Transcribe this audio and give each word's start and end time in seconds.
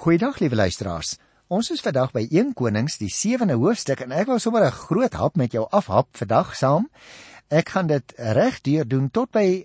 Goeiedag 0.00 0.38
liewe 0.40 0.56
luisteraars. 0.56 1.18
Ons 1.52 1.68
is 1.74 1.82
vandag 1.84 2.14
by 2.14 2.22
1 2.32 2.54
Konings, 2.56 2.94
die 2.96 3.10
7de 3.12 3.58
hoofstuk 3.60 4.00
en 4.00 4.14
ek 4.16 4.30
wil 4.30 4.38
sommer 4.40 4.62
'n 4.64 4.72
groot 4.72 5.12
hap 5.12 5.34
met 5.36 5.52
jou 5.52 5.66
afhap 5.68 6.08
vandag 6.16 6.54
saam. 6.56 6.86
Ek 7.50 7.68
gaan 7.68 7.86
dit 7.86 8.14
regdeur 8.16 8.88
doen 8.88 9.10
tot 9.10 9.30
by 9.30 9.62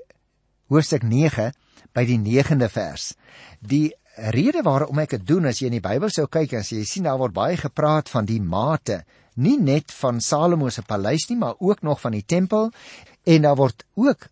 hoofstuk 0.68 1.04
9 1.04 1.54
by 1.94 2.04
die 2.06 2.18
9de 2.20 2.68
vers. 2.70 3.16
Die 3.62 3.96
rede 4.36 4.62
waarom 4.63 5.00
ek 5.00 5.10
dit 5.10 5.26
doen 5.28 5.46
as 5.46 5.60
jy 5.60 5.68
in 5.68 5.79
die 5.79 5.88
Bybel 5.90 6.09
sou 6.09 6.27
kyk 6.27 6.52
en 6.52 6.63
jy 6.63 6.83
sien 6.83 7.04
daar 7.04 7.17
word 7.17 7.33
baie 7.33 7.55
gepraat 7.55 8.09
van 8.09 8.25
die 8.25 8.41
mate, 8.41 9.05
nie 9.36 9.57
net 9.57 9.91
van 9.91 10.20
Salomo 10.20 10.70
se 10.70 10.81
paleis 10.81 11.29
nie, 11.29 11.38
maar 11.38 11.55
ook 11.59 11.81
nog 11.81 12.02
van 12.02 12.11
die 12.11 12.25
tempel 12.25 12.71
en 13.23 13.41
daar 13.41 13.55
word 13.55 13.86
ook 13.95 14.27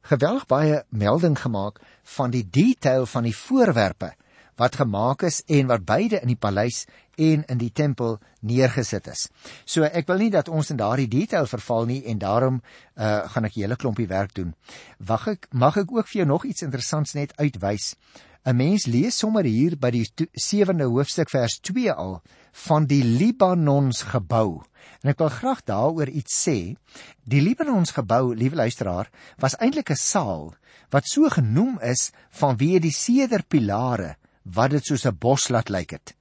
geweldig 0.00 0.46
baie 0.46 0.84
melding 0.88 1.36
gemaak 1.38 1.80
van 2.16 2.30
die 2.30 2.48
detail 2.50 3.04
van 3.04 3.24
die 3.24 3.36
voorwerpe 3.36 4.14
wat 4.58 4.76
gemaak 4.80 5.22
is 5.22 5.42
en 5.46 5.70
wat 5.70 5.86
beide 5.86 6.20
in 6.20 6.32
die 6.32 6.38
paleis 6.38 6.84
en 7.18 7.44
in 7.46 7.58
die 7.58 7.72
tempel 7.74 8.18
neergesit 8.46 9.08
is. 9.10 9.26
So 9.64 9.86
ek 9.86 10.06
wil 10.10 10.22
nie 10.22 10.30
dat 10.34 10.48
ons 10.48 10.70
in 10.70 10.78
daardie 10.78 11.08
detail 11.10 11.46
verval 11.50 11.88
nie 11.90 12.02
en 12.10 12.18
daarom 12.22 12.60
uh, 12.60 13.26
gaan 13.32 13.44
ek 13.44 13.56
'n 13.56 13.60
hele 13.60 13.76
klompie 13.76 14.06
werk 14.06 14.34
doen. 14.34 14.54
Wag 14.98 15.28
ek 15.28 15.48
mag 15.52 15.76
ek 15.76 15.92
ook 15.92 16.06
vir 16.06 16.22
jou 16.22 16.26
nog 16.26 16.44
iets 16.44 16.62
interessants 16.62 17.14
net 17.14 17.32
uitwys. 17.38 17.96
'n 18.46 18.56
Mens 18.56 18.86
lees 18.86 19.18
sommer 19.18 19.44
hier 19.44 19.76
by 19.76 19.90
die 19.90 20.06
7de 20.34 20.86
hoofstuk 20.86 21.30
vers 21.30 21.58
2 21.60 21.92
al 21.92 22.22
van 22.66 22.86
die 22.86 23.02
Libanons 23.02 24.02
gebou. 24.02 24.62
En 25.02 25.10
ek 25.10 25.18
wil 25.18 25.28
graag 25.28 25.64
daaroor 25.64 26.08
iets 26.08 26.48
sê. 26.48 26.76
Die 27.24 27.40
Libanons 27.40 27.90
gebou, 27.90 28.34
liewe 28.34 28.56
luisteraar, 28.56 29.10
was 29.38 29.58
eintlik 29.58 29.90
'n 29.90 29.96
saal 29.96 30.54
wat 30.90 31.04
so 31.06 31.28
genoem 31.28 31.78
is 31.82 32.10
vanweë 32.30 32.80
die 32.80 32.94
sederpilare 32.94 34.16
wat 34.54 34.70
dit 34.70 34.84
soos 34.84 35.06
'n 35.06 35.18
bos 35.18 35.48
laat 35.48 35.68
lyk 35.68 35.90
het. 35.90 36.14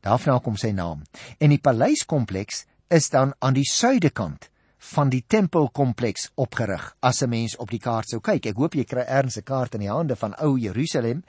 Daarna 0.00 0.38
kom 0.38 0.56
sy 0.56 0.70
naam. 0.70 1.02
En 1.38 1.50
die 1.50 1.60
paleiskompleks 1.60 2.64
is 2.88 3.08
dan 3.10 3.34
aan 3.38 3.54
die 3.54 3.68
suidekant 3.68 4.50
van 4.80 5.10
die 5.12 5.22
tempelkompleks 5.28 6.30
opgerig. 6.40 6.96
As 7.00 7.22
'n 7.22 7.28
mens 7.28 7.56
op 7.56 7.70
die 7.70 7.78
kaart 7.78 8.08
sou 8.08 8.20
kyk, 8.20 8.46
ek 8.46 8.56
hoop 8.56 8.74
jy 8.74 8.84
kry 8.84 9.04
erns 9.06 9.36
'n 9.36 9.42
kaart 9.42 9.74
in 9.74 9.80
die 9.80 9.90
hande 9.90 10.16
van 10.16 10.34
ou 10.40 10.58
Jerusalem 10.58 11.22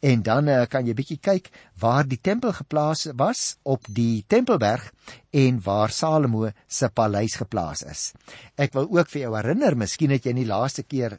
en 0.00 0.22
dan 0.22 0.48
uh, 0.48 0.66
kan 0.66 0.86
jy 0.86 0.94
bietjie 0.94 1.20
kyk 1.20 1.50
waar 1.78 2.04
die 2.04 2.20
tempel 2.20 2.52
geplaas 2.52 3.06
was 3.14 3.56
op 3.62 3.84
die 3.88 4.24
Tempelberg 4.26 4.92
en 5.30 5.60
waar 5.62 5.90
Salomo 5.90 6.50
se 6.66 6.88
paleis 6.88 7.36
geplaas 7.36 7.82
is. 7.82 8.12
Ek 8.56 8.72
wil 8.72 8.88
ook 8.90 9.08
vir 9.08 9.20
jou 9.22 9.36
herinner, 9.36 9.76
miskien 9.76 10.10
het 10.10 10.24
jy 10.24 10.32
nie 10.32 10.46
laaste 10.46 10.82
keer 10.82 11.18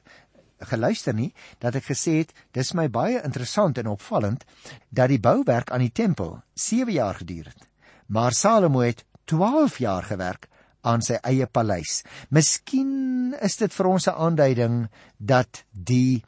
geluister 0.60 1.14
nie 1.14 1.34
dat 1.60 1.76
ek 1.76 1.90
gesê 1.92 2.20
het 2.24 2.34
dis 2.54 2.74
my 2.74 2.88
baie 2.90 3.22
interessant 3.24 3.78
en 3.78 3.88
opvallend 3.88 4.46
dat 4.90 5.10
die 5.10 5.20
bouwerk 5.20 5.72
aan 5.72 5.86
die 5.86 5.94
tempel 5.94 6.42
7 6.56 6.94
jaar 6.94 7.16
geduur 7.16 7.46
het. 7.46 7.68
Maar 8.08 8.34
Salomo 8.34 8.80
het 8.80 9.06
12 9.26 9.78
jaar 9.78 10.04
gewerk 10.04 10.48
aan 10.82 11.02
sy 11.02 11.20
eie 11.28 11.46
paleis. 11.46 12.04
Miskien 12.30 13.36
is 13.44 13.58
dit 13.58 13.74
vir 13.74 13.88
ons 13.88 14.08
'n 14.08 14.16
aanduiding 14.16 14.88
dat 15.18 15.64
die 15.72 16.24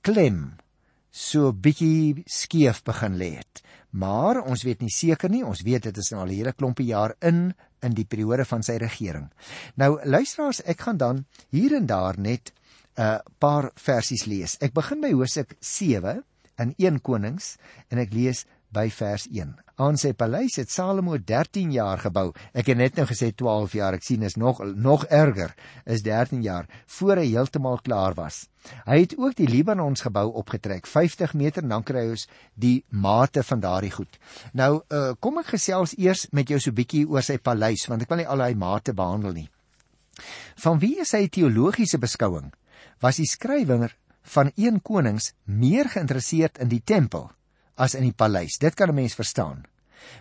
klem 0.00 0.56
so 1.10 1.52
bietjie 1.52 2.24
skeef 2.26 2.82
begin 2.82 3.16
lê 3.16 3.36
het. 3.36 3.62
Maar 3.90 4.42
ons 4.42 4.62
weet 4.62 4.80
nie 4.80 4.90
seker 4.90 5.30
nie, 5.30 5.44
ons 5.46 5.62
weet 5.62 5.82
dit 5.82 5.96
is 5.96 6.10
nou 6.10 6.20
al 6.20 6.26
'n 6.26 6.34
hele 6.34 6.52
klompie 6.52 6.86
jaar 6.86 7.14
in 7.20 7.54
in 7.82 7.92
die 7.92 8.06
periode 8.08 8.44
van 8.44 8.62
sy 8.62 8.76
regering. 8.80 9.30
Nou 9.76 10.00
luisteraars, 10.04 10.62
ek 10.64 10.80
gaan 10.80 10.96
dan 10.96 11.26
hier 11.50 11.74
en 11.76 11.86
daar 11.86 12.18
net 12.18 12.52
uh, 12.98 13.18
paar 13.38 13.70
versies 13.74 14.26
lees. 14.26 14.58
Ek 14.60 14.74
begin 14.76 15.02
by 15.04 15.12
Hosea 15.12 15.46
7 15.60 16.22
in 16.62 16.74
1 16.78 17.00
Konings 17.02 17.56
en 17.90 17.98
ek 18.02 18.14
lees 18.14 18.44
by 18.74 18.88
vers 18.90 19.26
1. 19.30 19.54
Aan 19.82 19.96
sy 19.98 20.12
paleis 20.14 20.54
het 20.60 20.70
Salomo 20.70 21.16
13 21.18 21.72
jaar 21.74 21.98
gebou. 21.98 22.28
Ek 22.54 22.68
het 22.70 22.78
net 22.78 22.98
nou 22.98 23.06
gesê 23.10 23.32
12 23.34 23.74
jaar. 23.78 23.96
Ek 23.98 24.06
sien 24.06 24.22
is 24.26 24.36
nog 24.38 24.60
nog 24.62 25.06
erger. 25.10 25.54
Is 25.86 26.04
13 26.06 26.42
jaar 26.46 26.68
voor 26.98 27.22
hy 27.22 27.26
heeltemal 27.32 27.80
klaar 27.86 28.14
was. 28.18 28.44
Hy 28.86 29.00
het 29.02 29.16
ook 29.18 29.34
die 29.36 29.48
Libanons 29.50 30.06
gebou 30.06 30.28
opgetrek, 30.40 30.86
50 30.88 31.34
meter 31.34 31.66
dan 31.66 31.82
kry 31.84 32.06
ons 32.14 32.28
die 32.54 32.84
mate 32.88 33.42
van 33.44 33.60
daardie 33.60 33.92
goed. 33.92 34.18
Nou, 34.54 34.78
uh, 34.88 35.12
kom 35.20 35.42
ek 35.42 35.52
gesels 35.56 35.96
eers 35.98 36.28
met 36.32 36.48
jou 36.48 36.58
so 36.58 36.70
'n 36.70 36.78
bietjie 36.78 37.04
oor 37.06 37.22
sy 37.22 37.38
paleis 37.38 37.86
want 37.88 38.02
ek 38.02 38.08
wil 38.08 38.22
nie 38.22 38.30
al 38.30 38.38
daai 38.38 38.54
mate 38.54 38.94
behandel 38.94 39.32
nie. 39.32 39.48
Van 40.62 40.78
wie 40.78 41.00
is 41.00 41.12
hy 41.12 41.26
teologiese 41.28 41.98
beskouing? 41.98 42.52
Was 43.00 43.20
die 43.20 43.28
skrywer 43.28 43.96
van 44.34 44.50
een 44.56 44.80
konings 44.82 45.32
meer 45.44 45.88
geïnteresseerd 45.92 46.58
in 46.58 46.68
die 46.68 46.82
tempel 46.84 47.30
as 47.74 47.94
in 47.98 48.06
die 48.06 48.16
paleis. 48.16 48.58
Dit 48.58 48.74
kan 48.74 48.88
'n 48.88 48.94
mens 48.94 49.14
verstaan. 49.14 49.64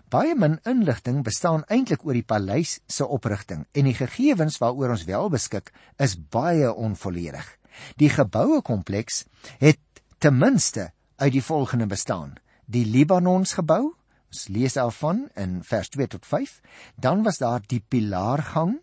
Baie 0.09 0.35
min 0.35 0.59
inligting 0.65 1.23
bestaan 1.23 1.63
eintlik 1.67 2.05
oor 2.05 2.13
die 2.13 2.27
paleis 2.27 2.79
se 2.87 3.07
oprigting 3.07 3.65
en 3.71 3.83
die 3.83 3.97
gegevens 3.97 4.57
waaroor 4.57 4.89
ons 4.89 5.03
wel 5.03 5.29
beskik 5.29 5.71
is 5.97 6.15
baie 6.29 6.73
onvolledig. 6.73 7.57
Die 7.97 8.09
geboue 8.09 8.61
kompleks 8.61 9.25
het 9.59 9.79
ten 10.17 10.37
minste 10.37 10.91
uit 11.15 11.31
die 11.31 11.43
volgende 11.43 11.87
bestaan: 11.87 12.35
die 12.65 12.85
Libanons 12.85 13.53
gebou, 13.53 13.95
ons 14.31 14.47
lees 14.47 14.73
daarvan 14.73 15.27
in 15.35 15.61
vers 15.63 15.89
2 15.89 16.07
tot 16.07 16.25
5, 16.25 16.61
dan 16.95 17.23
was 17.23 17.37
daar 17.37 17.61
die 17.67 17.83
pilaargang 17.87 18.79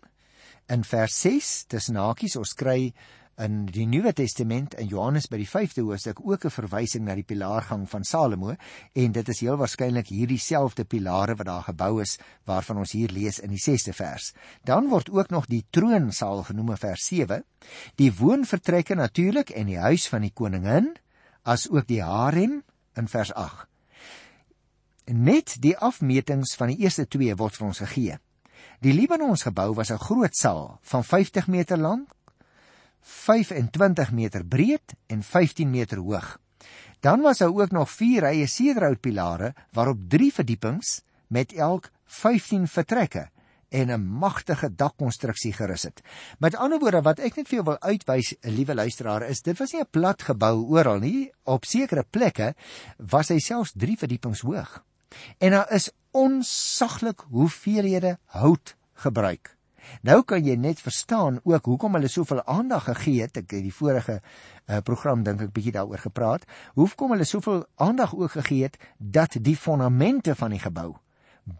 in 0.71 0.83
vers 0.83 1.19
6 1.21 1.63
tussen 1.67 1.95
hakies 1.99 2.37
ons 2.39 2.53
kry 2.55 2.93
in 3.39 3.65
die 3.71 3.85
Nuwe 3.87 4.11
Testament 4.13 4.73
in 4.79 4.89
Johannes 4.91 5.27
by 5.31 5.37
die 5.39 5.47
5de 5.47 5.83
hoofstuk 5.85 6.19
ook 6.19 6.45
'n 6.45 6.49
verwysing 6.49 7.05
na 7.05 7.15
die 7.15 7.23
pilaargang 7.23 7.89
van 7.89 8.03
Salomo 8.03 8.55
en 8.93 9.11
dit 9.11 9.29
is 9.29 9.39
heel 9.39 9.57
waarskynlik 9.57 10.07
hierdie 10.07 10.39
selfde 10.39 10.83
pilare 10.83 11.35
wat 11.35 11.45
daar 11.45 11.63
gebou 11.63 12.01
is 12.01 12.17
waarvan 12.45 12.77
ons 12.77 12.91
hier 12.91 13.09
lees 13.09 13.39
in 13.39 13.49
die 13.49 13.61
6de 13.61 13.93
vers. 13.93 14.33
Dan 14.63 14.89
word 14.89 15.09
ook 15.09 15.29
nog 15.29 15.45
die 15.45 15.65
troonsaal 15.69 16.43
genoem 16.43 16.69
in 16.69 16.77
vers 16.77 17.05
7, 17.05 17.43
die 17.95 18.13
woonvertrekke 18.13 18.95
natuurlik 18.95 19.49
en 19.49 19.65
die 19.65 19.79
huis 19.79 20.07
van 20.07 20.21
die 20.21 20.33
koningin 20.33 20.95
as 21.43 21.69
ook 21.69 21.87
die 21.87 22.03
harem 22.03 22.63
in 22.95 23.07
vers 23.07 23.33
8. 23.33 23.67
Net 25.05 25.55
die 25.59 25.77
afmetings 25.77 26.55
van 26.55 26.67
die 26.67 26.77
eerste 26.77 27.07
twee 27.07 27.35
word 27.35 27.55
vir 27.55 27.67
ons 27.67 27.79
gegee. 27.79 28.17
Die 28.81 28.93
Libanons 28.93 29.43
gebou 29.43 29.73
was 29.75 29.91
'n 29.91 29.97
groot 29.97 30.35
saal 30.35 30.79
van 30.81 31.03
50 31.03 31.47
meter 31.47 31.77
lank 31.77 32.09
25 33.01 34.11
meter 34.11 34.45
breed 34.45 34.95
en 35.07 35.23
15 35.23 35.69
meter 35.69 35.97
hoog. 35.97 36.39
Dan 37.01 37.21
was 37.21 37.37
daar 37.37 37.53
ook 37.53 37.71
nog 37.71 37.91
vier 37.91 38.21
rye 38.21 38.45
sederhoutpilare 38.47 39.53
waarop 39.71 39.97
drie 40.07 40.33
verdiepings 40.33 41.01
met 41.27 41.53
elk 41.53 41.89
15 42.05 42.67
vertrekke 42.67 43.29
en 43.69 43.87
'n 43.91 44.05
magtige 44.05 44.75
dakkonstruksie 44.75 45.53
gerus 45.53 45.83
het. 45.83 46.01
Met 46.39 46.55
ander 46.55 46.79
woorde 46.79 47.01
wat 47.01 47.19
ek 47.19 47.35
net 47.35 47.47
vir 47.47 47.55
jou 47.55 47.63
wil 47.63 47.79
uitwys, 47.79 48.35
liewe 48.41 48.75
luisteraar, 48.75 49.23
is 49.29 49.41
dit 49.41 49.57
was 49.57 49.71
nie 49.71 49.81
'n 49.81 49.89
plat 49.89 50.21
gebou 50.21 50.67
oral 50.69 50.99
nie. 50.99 51.31
Op 51.43 51.65
sekere 51.65 52.03
plekke 52.09 52.55
was 52.97 53.29
hy 53.29 53.39
selfs 53.39 53.71
3 53.75 53.97
verdiepings 53.97 54.41
hoog. 54.41 54.83
En 55.37 55.51
daar 55.51 55.71
is 55.71 55.91
onsaglik 56.11 57.19
hoeveelhede 57.29 58.17
hout 58.25 58.75
gebruik 58.93 59.60
Nou 60.01 60.21
kan 60.23 60.45
jy 60.45 60.55
net 60.55 60.79
verstaan 60.79 61.39
ook 61.43 61.65
hoekom 61.65 61.93
hulle 61.93 62.07
soveel 62.07 62.43
aandag 62.45 62.83
gegee 62.83 63.21
het. 63.21 63.37
Ek 63.37 63.51
het 63.51 63.63
die 63.63 63.73
vorige 63.73 64.21
uh, 64.21 64.81
program 64.85 65.23
dink 65.23 65.41
ek 65.41 65.53
bietjie 65.53 65.75
daaroor 65.75 66.03
gepraat. 66.07 66.45
Hoekom 66.75 67.15
hulle 67.15 67.25
soveel 67.25 67.65
aandag 67.75 68.15
ook 68.15 68.31
gegee 68.31 68.63
het 68.63 68.77
dat 68.97 69.37
die 69.39 69.57
fondamente 69.57 70.35
van 70.35 70.53
die 70.55 70.61
gebou 70.61 70.95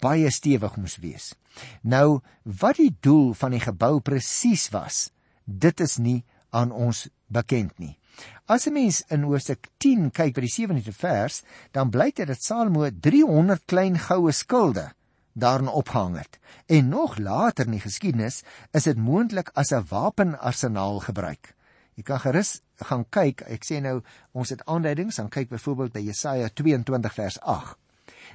baie 0.02 0.30
stewig 0.32 0.76
moes 0.78 0.98
wees. 1.02 1.34
Nou 1.82 2.22
wat 2.44 2.80
die 2.80 2.94
doel 3.02 3.34
van 3.38 3.56
die 3.56 3.64
gebou 3.64 4.00
presies 4.06 4.70
was, 4.74 5.10
dit 5.46 5.82
is 5.82 5.98
nie 5.98 6.22
aan 6.52 6.72
ons 6.72 7.08
bekend 7.28 7.78
nie. 7.80 7.98
As 8.46 8.68
'n 8.68 8.74
mens 8.74 9.04
in 9.10 9.24
Hoofstuk 9.24 9.70
10 9.78 10.12
kyk 10.12 10.36
by 10.36 10.42
die 10.42 10.52
17de 10.52 10.94
vers, 10.94 11.44
dan 11.72 11.90
blyk 11.90 12.16
dit 12.16 12.28
dat 12.28 12.44
Salomo 12.44 12.90
300 12.90 13.66
klein 13.66 13.98
goue 13.98 14.32
skilde 14.32 14.92
daarin 15.34 15.68
opgehang 15.68 16.18
het. 16.18 16.40
En 16.66 16.90
nog 16.90 17.18
later 17.18 17.66
in 17.66 17.72
die 17.72 17.84
geskiedenis 17.84 18.44
is 18.72 18.84
dit 18.84 18.98
moontlik 18.98 19.50
as 19.54 19.72
'n 19.72 19.86
wapenarsenaal 19.90 21.00
gebruik. 21.00 21.56
Jy 21.96 22.04
kan 22.04 22.20
gerus 22.20 22.62
gaan 22.76 23.06
kyk. 23.10 23.42
Ek 23.42 23.66
sê 23.66 23.82
nou 23.82 24.02
ons 24.32 24.50
het 24.50 24.66
aanduidings, 24.66 25.16
dan 25.16 25.30
kyk 25.30 25.50
byvoorbeeld 25.50 25.92
by 25.92 26.00
Jesaja 26.00 26.50
22 26.50 27.14
vers 27.14 27.40
8. 27.40 27.78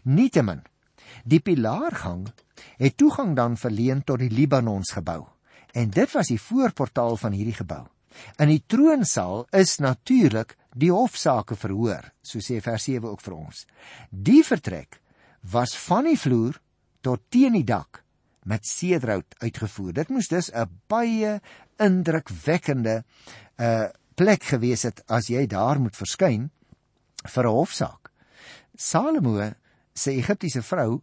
Nietemin, 0.02 0.62
die 1.24 1.40
pilaargang 1.40 2.28
het 2.76 2.96
toegang 2.96 3.36
dan 3.36 3.56
verleen 3.56 4.04
tot 4.04 4.18
die 4.18 4.30
Libanons 4.30 4.92
gebou. 4.92 5.26
En 5.72 5.90
dit 5.90 6.12
was 6.12 6.26
die 6.26 6.40
voorportaal 6.40 7.16
van 7.16 7.32
hierdie 7.32 7.56
gebou. 7.56 7.86
In 8.40 8.48
die 8.48 8.62
troonsaal 8.66 9.46
is 9.50 9.76
natuurlik 9.78 10.56
die 10.72 10.92
hofsaake 10.92 11.56
verhoor, 11.56 12.12
so 12.22 12.40
sê 12.44 12.60
vers 12.64 12.84
7 12.88 13.08
ook 13.08 13.20
vir 13.20 13.34
ons. 13.36 13.66
Die 14.10 14.42
vertrek 14.44 15.00
was 15.52 15.76
van 15.86 16.08
die 16.08 16.18
vloer 16.18 16.60
tot 17.06 17.22
teen 17.30 17.54
die 17.58 17.66
dak 17.66 18.02
met 18.46 18.66
sederhout 18.66 19.34
uitgevoer. 19.42 19.92
Dit 19.92 20.10
moes 20.10 20.28
dus 20.30 20.50
'n 20.50 20.70
baie 20.90 21.40
indrukwekkende 21.78 23.04
uh 23.58 23.88
plek 24.16 24.44
gewees 24.48 24.82
het 24.82 25.02
as 25.12 25.26
jy 25.28 25.46
daar 25.46 25.78
moet 25.80 25.96
verskyn 25.96 26.50
vir 27.34 27.44
'n 27.44 27.56
hofsaak. 27.58 28.10
Salomo 28.76 29.52
se 29.94 30.10
Egiptiese 30.10 30.62
vrou 30.62 31.02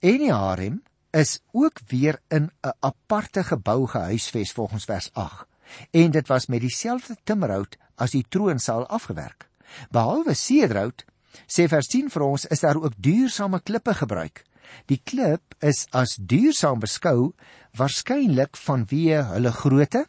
en 0.00 0.18
die 0.18 0.32
harem 0.32 0.82
is 1.12 1.40
ook 1.52 1.80
weer 1.88 2.20
in 2.28 2.50
'n 2.62 2.72
aparte 2.80 3.44
gebou 3.44 3.86
gehuisves 3.86 4.52
volgens 4.52 4.84
vers 4.84 5.10
8 5.12 5.46
en 5.90 6.10
dit 6.10 6.26
was 6.28 6.46
met 6.46 6.60
dieselfde 6.60 7.16
timmerhout 7.24 7.76
as 7.94 8.10
die 8.10 8.24
troonsaal 8.28 8.86
afgewerk. 8.86 9.48
Behalwe 9.90 10.34
seedraut 10.34 11.04
sê 11.46 11.68
vers 11.68 11.86
10 11.86 12.10
vir 12.10 12.22
ons 12.22 12.46
is 12.46 12.60
daar 12.60 12.76
ook 12.76 12.94
duursame 12.96 13.60
klippe 13.60 13.94
gebruik. 13.94 14.44
Die 14.86 15.00
klip 15.04 15.54
is 15.60 15.86
as 15.92 16.16
duursaam 16.16 16.80
beskou 16.80 17.32
waarskynlik 17.76 18.56
vanweë 18.56 19.22
hulle 19.34 19.52
grootte, 19.52 20.06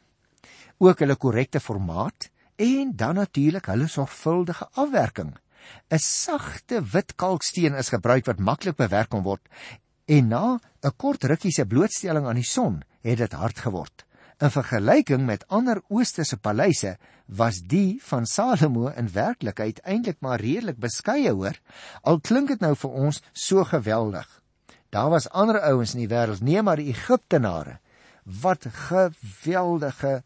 ook 0.77 0.99
hulle 1.01 1.15
korrekte 1.15 1.59
formaat 1.59 2.29
en 2.57 2.93
dan 2.95 3.15
natuurlik 3.15 3.65
hulle 3.71 3.87
sorgvuldige 3.87 4.69
afwerking. 4.73 5.33
'n 5.91 5.99
Sagte 5.99 6.81
wit 6.93 7.15
kalksteen 7.15 7.75
is 7.75 7.89
gebruik 7.89 8.25
wat 8.25 8.39
maklik 8.39 8.77
bewerk 8.77 9.09
kon 9.09 9.23
word 9.23 9.43
en 10.07 10.27
na 10.27 10.59
'n 10.83 10.95
kort 10.95 11.23
rukkie 11.23 11.51
se 11.51 11.65
blootstelling 11.65 12.25
aan 12.27 12.39
die 12.41 12.51
son 12.55 12.83
het 13.01 13.17
dit 13.17 13.33
hard 13.33 13.59
geword. 13.59 14.05
In 14.37 14.51
vergelyking 14.53 15.25
met 15.25 15.47
ander 15.47 15.81
oosterse 15.89 16.37
paleise 16.37 16.97
was 17.25 17.59
die 17.59 17.99
van 18.03 18.25
Salomo 18.25 18.87
in 18.87 19.09
werklikheid 19.11 19.79
eintlik 19.83 20.19
maar 20.19 20.39
redelik 20.39 20.77
beskeie 20.77 21.31
hoor, 21.31 21.57
al 22.03 22.19
klink 22.19 22.47
dit 22.47 22.59
nou 22.61 22.75
vir 22.75 22.89
ons 22.89 23.21
so 23.33 23.63
geweldig. 23.63 24.27
Daar 24.89 25.09
was 25.09 25.29
ander 25.29 25.59
ouens 25.61 25.93
in 25.93 26.05
die 26.05 26.11
wêreld, 26.11 26.41
nee 26.41 26.61
maar 26.61 26.79
die 26.79 26.91
Egiptenare 26.93 27.79
wat 28.23 28.67
geweldige 28.89 30.23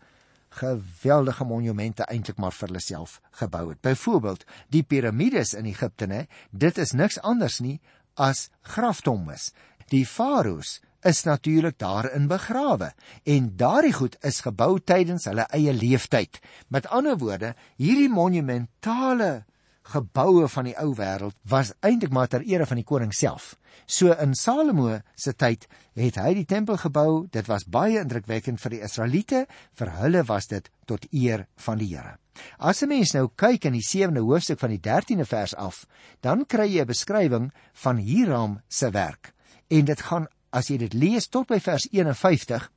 geweldige 0.52 1.46
monumente 1.48 2.04
eintlik 2.12 2.38
maar 2.38 2.52
vir 2.52 2.68
hulle 2.68 2.82
self 2.84 3.20
gebou 3.40 3.70
het. 3.70 3.80
Byvoorbeeld, 3.82 4.44
die 4.68 4.84
piramides 4.84 5.54
in 5.56 5.70
Egipte, 5.70 6.08
né, 6.12 6.26
dit 6.52 6.78
is 6.78 6.92
niks 6.92 7.22
anders 7.24 7.62
nie 7.64 7.78
as 8.20 8.50
graftombes. 8.62 9.54
Die 9.88 10.04
farao's 10.06 10.82
is 11.08 11.24
natuurlik 11.24 11.78
daarin 11.80 12.28
begrawe 12.28 12.92
en 13.24 13.48
daardie 13.58 13.94
goed 13.96 14.18
is 14.28 14.42
gebou 14.46 14.76
tydens 14.80 15.26
hulle 15.30 15.48
eie 15.56 15.74
leeftyd. 15.74 16.42
Met 16.68 16.90
ander 16.92 17.18
woorde, 17.18 17.56
hierdie 17.80 18.12
monumentale 18.12 19.46
geboue 19.84 20.48
van 20.48 20.68
die 20.70 20.76
ou 20.80 20.94
wêreld 20.96 21.36
was 21.48 21.74
eintlik 21.82 22.14
maar 22.14 22.28
ter 22.28 22.44
ere 22.46 22.66
van 22.66 22.80
die 22.80 22.88
koning 22.88 23.14
self. 23.14 23.56
So 23.86 24.14
in 24.14 24.36
Salomo 24.36 25.00
se 25.16 25.34
tyd 25.34 25.68
het 25.98 26.20
hy 26.22 26.34
die 26.34 26.46
tempel 26.46 26.78
gebou. 26.78 27.28
Dit 27.32 27.48
was 27.48 27.66
baie 27.66 28.00
indrukwekkend 28.00 28.62
vir 28.62 28.76
die 28.76 28.82
Israeliete, 28.86 29.46
vir 29.76 29.94
hulle 30.00 30.24
was 30.28 30.48
dit 30.48 30.70
tot 30.88 31.08
eer 31.12 31.48
van 31.66 31.82
die 31.82 31.92
Here. 31.96 32.18
As 32.58 32.82
'n 32.82 32.90
mens 32.90 33.14
nou 33.14 33.28
kyk 33.36 33.66
in 33.66 33.74
die 33.74 33.84
7de 33.84 34.22
hoofstuk 34.22 34.60
van 34.60 34.70
die 34.70 34.80
13de 34.80 35.26
vers 35.26 35.56
af, 35.56 35.86
dan 36.22 36.46
kry 36.46 36.68
jy 36.68 36.82
'n 36.82 36.88
beskrywing 36.88 37.52
van 37.74 37.98
Hiram 37.98 38.62
se 38.68 38.92
werk. 38.92 39.34
En 39.70 39.86
dit 39.86 40.02
gaan 40.02 40.28
as 40.52 40.68
jy 40.68 40.78
dit 40.78 40.94
lees 40.94 41.28
tot 41.28 41.48
by 41.48 41.60
vers 41.60 41.88
51, 41.92 42.72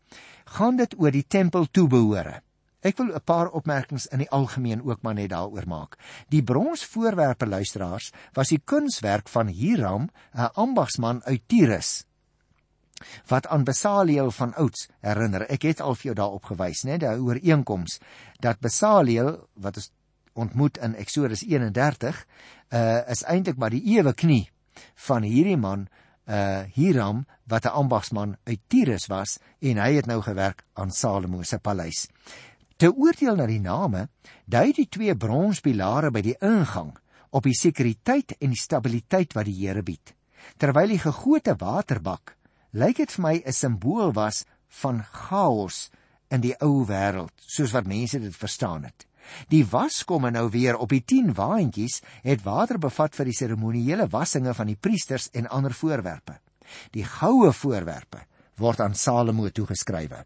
gaan 0.44 0.76
dit 0.76 0.94
oor 0.98 1.10
die 1.10 1.26
tempel 1.26 1.66
toebehore. 1.66 2.42
Ek 2.84 2.98
wil 3.00 3.14
'n 3.14 3.24
paar 3.24 3.48
opmerkings 3.50 4.06
in 4.06 4.18
die 4.18 4.30
algemeen 4.30 4.82
ook 4.84 5.02
maar 5.02 5.14
net 5.14 5.30
daaroor 5.30 5.66
maak. 5.66 5.96
Die 6.28 6.42
bronsvoorwerpe 6.42 7.46
luisteraars 7.46 8.12
was 8.32 8.48
die 8.48 8.60
kunswerk 8.64 9.28
van 9.28 9.46
Hiram, 9.46 10.10
'n 10.34 10.50
ambagsman 10.54 11.24
uit 11.24 11.42
Tyrus 11.46 12.04
wat 13.26 13.46
aan 13.46 13.64
Besaliel 13.64 14.30
van 14.30 14.54
ouds 14.54 14.88
herinner. 15.00 15.42
Ek 15.50 15.62
het 15.62 15.80
al 15.80 15.94
vir 15.94 16.02
jou 16.02 16.14
daarop 16.14 16.44
gewys, 16.44 16.84
né, 16.84 16.96
daai 16.98 17.18
ooreenkoms 17.18 17.98
dat 18.40 18.60
Besaliel 18.60 19.48
wat 19.54 19.76
ons 19.76 19.90
ontmoet 20.34 20.78
in 20.78 20.94
Eksodus 20.94 21.44
31, 21.46 22.26
uh 22.70 23.02
is 23.08 23.22
eintlik 23.22 23.56
maar 23.56 23.70
die 23.70 23.84
ewe 23.96 24.14
knie 24.14 24.50
van 25.06 25.22
hierdie 25.22 25.56
man 25.56 25.88
uh 26.26 26.64
Hiram 26.74 27.26
wat 27.46 27.64
'n 27.64 27.76
ambagsman 27.76 28.36
uit 28.44 28.60
Tyrus 28.68 29.06
was 29.06 29.38
en 29.60 29.76
hy 29.76 29.94
het 29.94 30.06
nou 30.06 30.20
gewerk 30.22 30.64
aan 30.72 30.90
Salomo 30.90 31.42
se 31.42 31.58
paleis. 31.58 32.08
Te 32.76 32.90
oordeel 32.90 33.36
na 33.38 33.46
die 33.46 33.62
name, 33.62 34.08
dui 34.50 34.72
die 34.74 34.88
twee 34.90 35.14
bronspilare 35.14 36.10
by 36.10 36.22
die 36.26 36.34
ingang 36.42 36.90
op 37.34 37.46
die 37.46 37.54
sekuriteit 37.54 38.34
en 38.40 38.50
die 38.50 38.58
stabiliteit 38.58 39.34
wat 39.36 39.46
die 39.46 39.58
Here 39.60 39.82
bied. 39.86 40.14
Terwyl 40.58 40.90
die 40.90 41.02
gegote 41.02 41.54
waterbak 41.60 42.34
lyk 42.74 42.98
dit 42.98 43.12
vir 43.14 43.22
my 43.22 43.34
'n 43.46 43.52
simbool 43.52 44.12
was 44.12 44.44
van 44.82 45.04
chaos 45.04 45.90
in 46.30 46.40
die 46.40 46.54
ou 46.60 46.84
wêreld, 46.86 47.32
soos 47.38 47.72
wat 47.72 47.86
mense 47.86 48.18
dit 48.18 48.34
verstaan 48.34 48.84
het. 48.84 49.06
Die 49.48 49.64
waskomme 49.64 50.30
nou 50.30 50.50
weer 50.50 50.76
op 50.76 50.88
die 50.88 51.04
10 51.04 51.34
waantjies 51.34 52.02
het 52.22 52.42
water 52.42 52.78
bevat 52.78 53.14
vir 53.14 53.24
die 53.24 53.38
seremonieele 53.38 54.08
wassinge 54.08 54.54
van 54.54 54.66
die 54.66 54.76
priesters 54.76 55.30
en 55.32 55.46
ander 55.48 55.72
voorwerpe. 55.72 56.40
Die 56.90 57.04
goue 57.04 57.52
voorwerpe 57.52 58.26
word 58.56 58.80
aan 58.80 58.94
Salomo 58.94 59.48
toegeskrywe. 59.48 60.24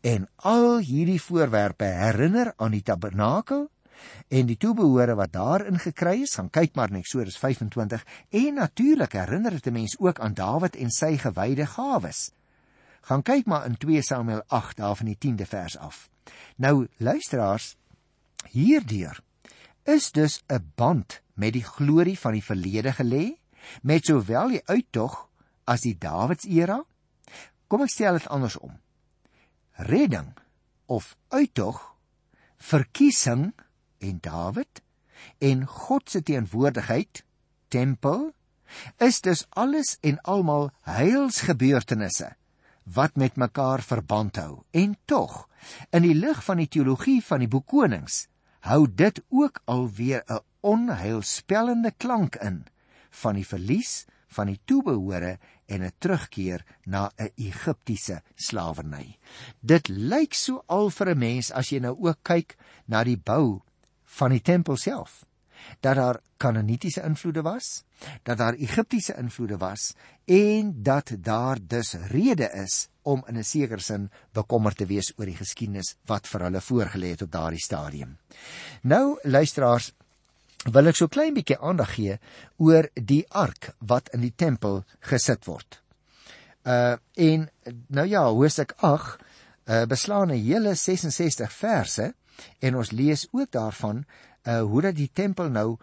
En 0.00 0.28
al 0.36 0.78
hierdie 0.78 1.20
voorwerpe 1.22 1.84
herinner 1.84 2.52
aan 2.56 2.70
die 2.70 2.82
tabernakel 2.82 3.68
en 4.28 4.46
die 4.46 4.56
toebehore 4.56 5.14
wat 5.14 5.32
daarin 5.32 5.78
gekry 5.78 6.22
is. 6.22 6.34
Gaan 6.34 6.50
kyk 6.50 6.74
maar 6.74 6.90
net 6.90 7.04
Eksodus 7.04 7.38
25 7.38 8.04
en 8.30 8.54
natuurlik 8.54 9.12
herinner 9.12 9.50
dit 9.50 9.66
'n 9.66 9.72
mens 9.72 9.98
ook 9.98 10.20
aan 10.20 10.34
Dawid 10.34 10.76
en 10.76 10.90
sy 10.90 11.16
gewyde 11.16 11.66
gawes. 11.66 12.32
Gaan 13.00 13.22
kyk 13.22 13.46
maar 13.46 13.66
in 13.66 13.76
2 13.76 14.02
Samuel 14.02 14.42
8 14.46 14.76
daar 14.76 14.96
van 14.96 15.06
die 15.06 15.18
10de 15.18 15.46
vers 15.46 15.78
af. 15.78 16.10
Nou 16.56 16.88
luisteraars, 16.96 17.76
Hierdeur 18.48 19.20
is 19.84 20.10
dus 20.12 20.42
'n 20.48 20.72
band 20.74 21.20
met 21.34 21.52
die 21.52 21.64
glorie 21.64 22.18
van 22.18 22.32
die 22.32 22.44
verlede 22.44 22.92
gelê, 22.92 23.38
met 23.82 24.04
sowel 24.04 24.48
die 24.48 24.62
uittog 24.64 25.28
as 25.64 25.80
die 25.80 25.98
Dawidsera. 25.98 26.84
Kom 27.66 27.82
ek 27.82 27.88
stel 27.88 28.12
dit 28.12 28.28
andersom. 28.28 28.80
Redding 29.80 30.34
of 30.86 31.16
uittog, 31.28 31.78
verkiesing 32.56 33.52
en 33.98 34.18
Dawid 34.20 34.82
en 35.38 35.64
God 35.66 36.10
se 36.10 36.20
teenwoordigheid, 36.22 37.22
tempel, 37.72 38.30
is 39.00 39.20
dus 39.24 39.46
alles 39.56 39.96
en 40.04 40.20
almal 40.28 40.68
heilsgebeurtenisse 40.84 42.34
wat 42.84 43.16
met 43.16 43.40
mekaar 43.40 43.80
verband 43.80 44.36
hou. 44.36 44.62
En 44.70 44.96
tog, 45.04 45.46
in 45.96 46.04
die 46.04 46.14
lig 46.14 46.44
van 46.44 46.60
die 46.60 46.68
teologie 46.68 47.20
van 47.24 47.40
die 47.40 47.48
boek 47.48 47.68
Konings, 47.72 48.26
hou 48.68 48.84
dit 48.84 49.22
ook 49.28 49.62
alweer 49.64 50.24
'n 50.28 50.44
onheilspellende 50.60 51.92
klank 51.96 52.36
in 52.36 52.66
van 53.10 53.34
die 53.34 53.46
verlies 53.46 54.04
van 54.28 54.46
die 54.46 54.60
toebehore 54.64 55.38
en 55.70 55.82
'n 55.86 55.92
terugkeer 55.98 56.64
na 56.84 57.10
'n 57.16 57.30
Egiptiese 57.36 58.22
slawerny. 58.34 59.18
Dit 59.60 59.88
lyk 59.88 60.34
so 60.34 60.62
al 60.66 60.90
vir 60.90 61.10
'n 61.10 61.18
mens 61.18 61.52
as 61.52 61.70
jy 61.70 61.78
nou 61.78 61.96
ook 61.98 62.18
kyk 62.22 62.56
na 62.86 63.04
die 63.04 63.16
bou 63.18 63.62
van 64.04 64.30
die 64.30 64.42
tempel 64.42 64.76
self 64.76 65.24
dat 65.80 65.94
daar 65.94 66.20
Kanaanitiese 66.36 67.02
invloede 67.02 67.42
was, 67.42 67.84
dat 68.22 68.38
daar 68.38 68.54
Egiptiese 68.54 69.16
invloede 69.16 69.56
was 69.56 69.94
en 70.24 70.82
dat 70.82 71.12
daar 71.18 71.58
dus 71.62 71.92
rede 71.92 72.50
is 72.52 72.88
om 73.02 73.24
in 73.26 73.36
'n 73.36 73.44
sekere 73.44 73.80
sin 73.80 74.10
bekommerd 74.32 74.76
te 74.76 74.86
wees 74.86 75.12
oor 75.16 75.26
die 75.26 75.36
geskiedenis 75.36 75.96
wat 76.04 76.26
vir 76.26 76.40
hulle 76.40 76.60
voorgelê 76.60 77.08
het 77.10 77.22
op 77.22 77.30
daardie 77.30 77.62
stadium. 77.62 78.18
Nou 78.82 79.18
luisteraars, 79.22 79.92
wil 80.68 80.90
ek 80.90 80.96
so 80.96 81.08
klein 81.08 81.34
bietjie 81.34 81.58
aandag 81.58 81.94
gee 81.96 82.18
oor 82.58 82.88
die 82.94 83.24
ark 83.30 83.72
wat 83.78 84.10
in 84.14 84.20
die 84.20 84.34
tempel 84.36 84.82
gesit 85.00 85.46
word. 85.48 85.80
Uh 86.64 86.96
en 87.16 87.48
nou 87.88 88.06
ja, 88.06 88.26
hoofstuk 88.28 88.74
8 88.76 89.22
uh 89.70 89.84
beslaan 89.86 90.30
'n 90.30 90.44
hele 90.44 90.74
66 90.74 91.52
verse 91.52 92.12
en 92.60 92.76
ons 92.76 92.90
lees 92.90 93.26
ook 93.32 93.50
daarvan 93.50 94.04
uh 94.44 94.60
hoe 94.60 94.82
dat 94.82 94.96
die 94.96 95.10
tempel 95.12 95.48
nou 95.48 95.78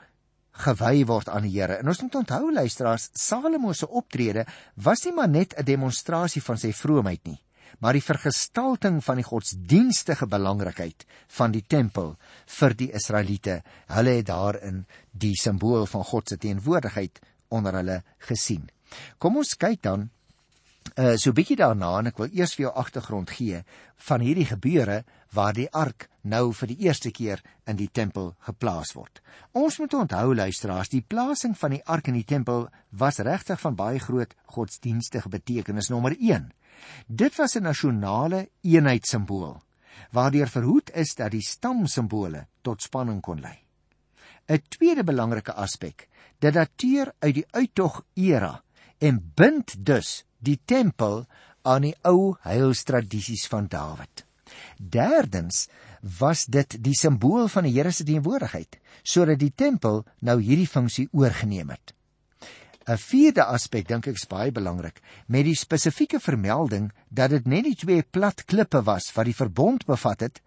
gewy 0.52 1.06
word 1.06 1.30
aan 1.30 1.46
die 1.46 1.60
Here. 1.60 1.78
En 1.78 1.88
ons 1.88 2.02
moet 2.02 2.16
onthou 2.16 2.54
luisteraars, 2.54 3.10
Salomo 3.14 3.74
se 3.74 3.88
optrede 3.88 4.46
was 4.76 5.06
nie 5.06 5.14
maar 5.14 5.30
net 5.30 5.54
'n 5.58 5.66
demonstrasie 5.66 6.42
van 6.42 6.58
sy 6.58 6.72
vroomheid 6.74 7.24
nie, 7.26 7.40
maar 7.80 7.94
die 7.94 8.04
vergestalting 8.04 9.00
van 9.04 9.22
die 9.22 9.28
godsdienstige 9.28 10.28
belangrikheid 10.28 11.06
van 11.38 11.52
die 11.52 11.64
tempel 11.68 12.16
vir 12.60 12.76
die 12.78 12.92
Israeliete. 12.92 13.62
Hulle 13.94 14.18
het 14.20 14.30
daarin 14.30 14.86
die 15.12 15.36
simbool 15.36 15.86
van 15.86 16.04
God 16.04 16.30
se 16.30 16.38
teenwoordigheid 16.38 17.20
onder 17.50 17.74
hulle 17.80 18.02
gesien. 18.30 18.70
Kom 19.18 19.38
ons 19.38 19.56
kyk 19.60 19.82
dan 19.84 20.10
uh 20.96 21.16
so 21.18 21.30
'n 21.30 21.36
bietjie 21.36 21.60
daarna 21.60 22.00
en 22.00 22.08
ek 22.08 22.18
wil 22.18 22.30
eers 22.32 22.56
vir 22.56 22.64
jou 22.68 22.74
agtergrond 22.74 23.30
gee 23.30 23.64
van 24.08 24.22
hierdie 24.22 24.46
gebeure 24.46 25.04
waar 25.34 25.54
die 25.54 25.70
ark 25.72 26.10
nou 26.22 26.54
vir 26.54 26.68
die 26.68 26.80
eerste 26.88 27.12
keer 27.12 27.42
in 27.66 27.76
die 27.76 27.90
tempel 27.92 28.36
geplaas 28.40 28.94
word. 28.96 29.22
Ons 29.52 29.80
moet 29.80 29.94
onthou 29.94 30.36
luisteraars, 30.36 30.90
die 30.90 31.02
plasing 31.02 31.58
van 31.58 31.72
die 31.72 31.84
ark 31.86 32.08
in 32.08 32.14
die 32.14 32.28
tempel 32.28 32.68
was 32.90 33.20
regtig 33.20 33.60
van 33.60 33.76
baie 33.76 34.00
groot 34.00 34.34
godsdienstige 34.46 35.30
betekenis 35.30 35.90
nommer 35.90 36.16
1. 36.20 36.52
Dit 37.08 37.36
was 37.36 37.56
'n 37.56 37.64
nasionale 37.64 38.50
eenheidssimbool 38.62 39.62
waardeur 40.12 40.50
verhoed 40.50 40.92
is 40.96 41.16
dat 41.18 41.34
die 41.36 41.44
stamsimbole 41.44 42.46
tot 42.66 42.84
spanning 42.84 43.22
kon 43.22 43.42
lei. 43.42 43.58
'n 44.48 44.64
tweede 44.70 45.04
belangrike 45.04 45.54
aspek. 45.54 46.08
Dit 46.40 46.54
dateer 46.54 47.12
uit 47.20 47.34
die 47.34 47.48
uittog 47.52 48.04
era 48.14 48.62
en 48.98 49.20
bind 49.36 49.76
dus 49.86 50.24
die 50.40 50.60
tempel 50.66 51.26
aan 51.62 51.82
die 51.82 51.96
ou 52.02 52.38
heilstradisies 52.42 53.48
van 53.48 53.68
Dawid. 53.68 54.24
Derdens 54.78 55.68
was 56.20 56.46
dit 56.46 56.78
die 56.84 56.96
simbool 56.96 57.48
van 57.52 57.68
die 57.68 57.74
Here 57.74 57.92
se 57.92 58.04
teenwoordigheid, 58.04 58.80
sodat 59.04 59.40
die 59.40 59.52
tempel 59.52 60.06
nou 60.22 60.40
hierdie 60.42 60.70
funksie 60.70 61.10
oorgeneem 61.12 61.70
het. 61.70 61.97
'n 62.88 62.98
Vierde 62.98 63.44
aspek 63.44 63.88
dink 63.88 64.08
ek 64.08 64.16
is 64.16 64.30
baie 64.32 64.52
belangrik, 64.52 65.02
met 65.28 65.44
die 65.44 65.56
spesifieke 65.56 66.20
vermelding 66.24 66.92
dat 67.10 67.34
dit 67.36 67.48
net 67.48 67.66
die 67.68 67.76
twee 67.76 68.04
plat 68.04 68.46
klippe 68.46 68.82
was 68.88 69.12
wat 69.16 69.28
die 69.28 69.36
verbond 69.36 69.86
bevat 69.86 70.24
het, 70.24 70.42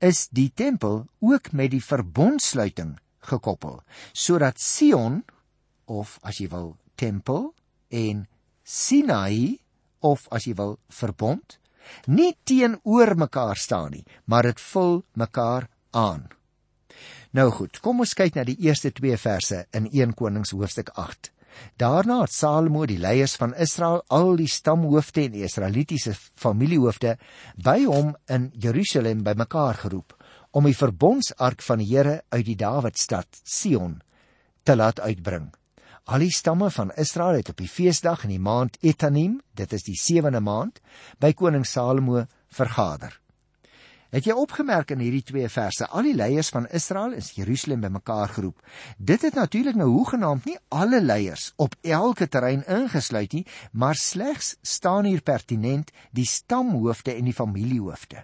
is 0.00 0.28
die 0.28 0.48
tempel 0.54 1.04
ook 1.20 1.52
met 1.52 1.70
die 1.70 1.82
verbondsluiting 1.84 2.96
gekoppel, 3.28 3.82
sodat 4.12 4.60
Sion 4.60 5.22
of 5.84 6.18
as 6.22 6.40
jy 6.40 6.48
wil 6.48 6.76
tempel 6.96 7.52
en 7.90 8.26
Sinai 8.64 9.58
of 10.00 10.26
as 10.32 10.48
jy 10.48 10.54
wil 10.56 10.78
verbond 10.88 11.58
nie 12.06 12.32
teenoor 12.44 13.14
mekaar 13.16 13.56
staan 13.56 13.92
nie, 13.94 14.04
maar 14.24 14.48
dit 14.48 14.60
vul 14.72 15.04
mekaar 15.14 15.68
aan. 15.90 16.26
Nou 17.36 17.50
goed, 17.52 17.80
kom 17.84 18.00
ons 18.00 18.14
kyk 18.16 18.34
na 18.34 18.44
die 18.48 18.58
eerste 18.64 18.90
2 18.96 19.16
verse 19.20 19.66
in 19.76 19.88
1 19.92 20.14
Konings 20.16 20.54
hoofstuk 20.56 20.90
8. 20.96 21.30
Daarna 21.76 22.20
het 22.22 22.32
Salomo 22.32 22.86
die 22.86 22.98
leiers 22.98 23.36
van 23.36 23.54
Israel, 23.54 24.02
al 24.08 24.36
die 24.36 24.48
stamhoofde 24.48 25.26
en 25.26 25.34
die 25.34 25.44
Israelitiese 25.44 26.14
familiehoofde 26.16 27.16
by 27.56 27.82
hom 27.84 28.14
in 28.32 28.50
Jerusalem 28.54 29.22
bymekaar 29.26 29.82
geroep 29.84 30.16
om 30.56 30.64
die 30.64 30.76
verbondsark 30.76 31.60
van 31.62 31.82
die 31.82 31.90
Here 31.90 32.22
uit 32.32 32.46
die 32.46 32.56
Dawidstad 32.56 33.42
Sion 33.44 34.00
te 34.64 34.76
laat 34.76 35.00
uitbring. 35.00 35.50
Al 36.06 36.22
die 36.22 36.32
stamme 36.32 36.70
van 36.70 36.94
Israel 36.96 37.40
het 37.40 37.50
op 37.50 37.60
die 37.60 37.68
feesdag 37.68 38.24
in 38.24 38.36
die 38.36 38.42
maand 38.42 38.78
Etanim, 38.80 39.40
dit 39.58 39.72
is 39.72 39.84
die 39.84 39.98
7de 39.98 40.40
maand, 40.40 40.80
by 41.18 41.32
koning 41.34 41.66
Salomo 41.66 42.24
vergader. 42.48 43.12
Het 44.14 44.28
jy 44.28 44.34
opgemerk 44.38 44.92
in 44.94 45.00
hierdie 45.02 45.24
twee 45.26 45.48
verse, 45.50 45.86
al 45.90 46.06
die 46.06 46.14
leiers 46.14 46.52
van 46.54 46.68
Israel 46.78 47.16
is 47.18 47.32
Jerusalem 47.34 47.82
bymekaar 47.82 48.30
geroep. 48.36 48.62
Dit 48.98 49.26
het 49.26 49.34
natuurlik 49.34 49.74
nou 49.74 49.88
hoegenaamd 49.90 50.46
nie 50.46 50.56
alle 50.70 51.00
leiers 51.02 51.48
op 51.56 51.74
elke 51.82 52.28
terrein 52.30 52.62
ingesluit 52.70 53.34
nie, 53.34 53.42
maar 53.72 53.98
slegs 53.98 54.54
staan 54.62 55.10
hier 55.10 55.24
pertinent 55.26 55.90
die 56.14 56.26
stamhoofde 56.26 57.16
en 57.16 57.26
die 57.26 57.34
familiehoofde. 57.34 58.22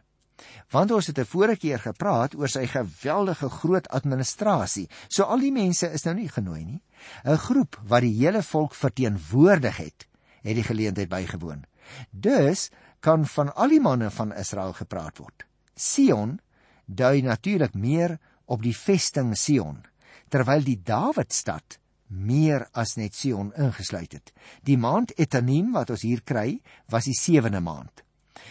Want 0.70 0.90
ons 0.90 1.06
het 1.06 1.18
'n 1.18 1.24
vorige 1.24 1.58
keer 1.58 1.78
gepraat 1.78 2.34
oor 2.34 2.48
sy 2.48 2.66
geweldige 2.66 3.48
groot 3.48 3.88
administrasie. 3.88 4.88
So 5.08 5.22
al 5.22 5.38
die 5.38 5.52
mense 5.52 5.90
is 5.90 6.04
nou 6.04 6.14
nie 6.14 6.28
genooi 6.28 6.64
nie. 6.64 6.82
'n 7.24 7.36
Groep 7.36 7.80
wat 7.86 8.00
die 8.00 8.16
hele 8.18 8.42
volk 8.42 8.74
verteenwoordig 8.74 9.76
het, 9.76 10.06
het 10.42 10.54
die 10.54 10.64
geleentheid 10.64 11.08
bygewoon. 11.08 11.64
Dus 12.10 12.70
kan 13.00 13.26
van 13.26 13.54
al 13.54 13.68
die 13.68 13.80
manne 13.80 14.10
van 14.10 14.34
Israel 14.34 14.72
gepraat 14.72 15.18
word. 15.18 15.46
Sion 15.82 16.38
dui 16.86 17.22
natuurlik 17.26 17.74
meer 17.74 18.18
op 18.46 18.62
die 18.62 18.76
vesting 18.76 19.34
Sion, 19.38 19.82
terwyl 20.30 20.62
die 20.64 20.78
Dawidstad 20.78 21.78
meer 22.12 22.66
as 22.76 22.96
net 23.00 23.16
Sion 23.16 23.52
ingesluit 23.56 24.12
het. 24.12 24.32
Die 24.62 24.76
maand 24.76 25.14
Etanim 25.18 25.72
wat 25.72 25.90
ons 25.90 26.04
hier 26.06 26.22
kry, 26.22 26.60
was 26.92 27.08
die 27.08 27.16
7de 27.16 27.60
maand. 27.64 28.04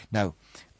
Nou, 0.10 0.32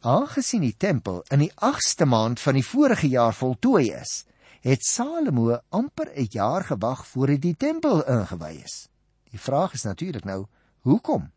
Aangesien 0.02 0.64
die 0.66 0.74
tempel 0.74 1.20
in 1.30 1.44
die 1.44 1.52
8ste 1.62 2.08
maand 2.10 2.40
van 2.42 2.56
die 2.58 2.64
vorige 2.66 3.06
jaar 3.06 3.34
voltooi 3.38 3.92
is, 3.94 4.24
het 4.66 4.82
Salomo 4.82 5.60
amper 5.70 6.10
'n 6.16 6.26
jaar 6.30 6.64
gewag 6.64 7.06
voor 7.06 7.28
hy 7.28 7.38
die 7.38 7.54
tempel 7.54 8.02
ingewy 8.02 8.62
is. 8.64 8.88
Die 9.30 9.38
vraag 9.38 9.74
is 9.74 9.84
natuurlik 9.84 10.24
nou, 10.24 10.46
hoekom? 10.80 11.30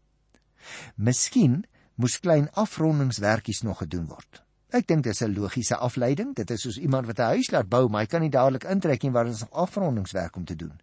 Miskien 0.96 1.66
moes 1.96 2.20
klein 2.20 2.50
afrondingswerkies 2.54 3.62
nog 3.62 3.78
gedoen 3.78 4.08
word. 4.08 4.45
Ek 4.76 4.88
dink 4.88 5.06
dis 5.06 5.22
'n 5.24 5.34
logiese 5.34 5.78
afleiding. 5.78 6.34
Dit 6.36 6.50
is 6.52 6.62
soos 6.62 6.78
iemand 6.78 7.08
wat 7.08 7.20
'n 7.20 7.32
huis 7.36 7.52
laat 7.52 7.70
bou, 7.70 7.88
maar 7.88 8.02
hy 8.02 8.08
kan 8.08 8.22
nie 8.22 8.30
dadelik 8.30 8.64
intrek 8.64 9.04
nie 9.04 9.12
waar 9.12 9.26
ons 9.26 9.40
nog 9.40 9.52
afrondingswerk 9.52 10.36
om 10.36 10.46
te 10.46 10.56
doen. 10.56 10.80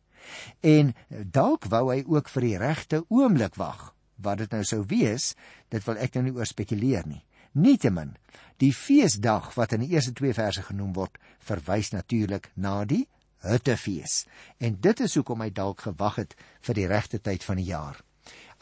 En 0.60 0.94
dalk 1.30 1.64
wou 1.64 1.92
hy 1.92 2.04
ook 2.06 2.28
vir 2.28 2.42
die 2.42 2.56
regte 2.56 3.04
oomblik 3.08 3.54
wag. 3.54 3.94
Wat 4.16 4.38
dit 4.38 4.50
nou 4.50 4.64
sou 4.64 4.84
wees, 4.86 5.34
dit 5.68 5.84
wil 5.84 5.96
ek 5.96 6.14
nou 6.14 6.24
nie 6.24 6.32
oor 6.32 6.46
spekuleer 6.46 7.06
nie. 7.06 7.24
Nietemin, 7.52 8.16
die 8.56 8.72
feesdag 8.72 9.54
wat 9.54 9.72
in 9.72 9.80
die 9.80 9.90
eerste 9.90 10.12
2 10.12 10.32
verse 10.32 10.62
genoem 10.62 10.92
word, 10.92 11.18
verwys 11.38 11.90
natuurlik 11.90 12.50
na 12.54 12.84
die 12.84 13.08
Hittefees. 13.42 14.26
En 14.58 14.80
dit 14.80 15.00
is 15.00 15.14
hoekom 15.14 15.40
hy 15.40 15.50
dalk 15.50 15.80
gewag 15.80 16.16
het 16.16 16.34
vir 16.60 16.74
die 16.74 16.86
regte 16.86 17.20
tyd 17.20 17.44
van 17.44 17.56
die 17.56 17.64
jaar. 17.64 17.98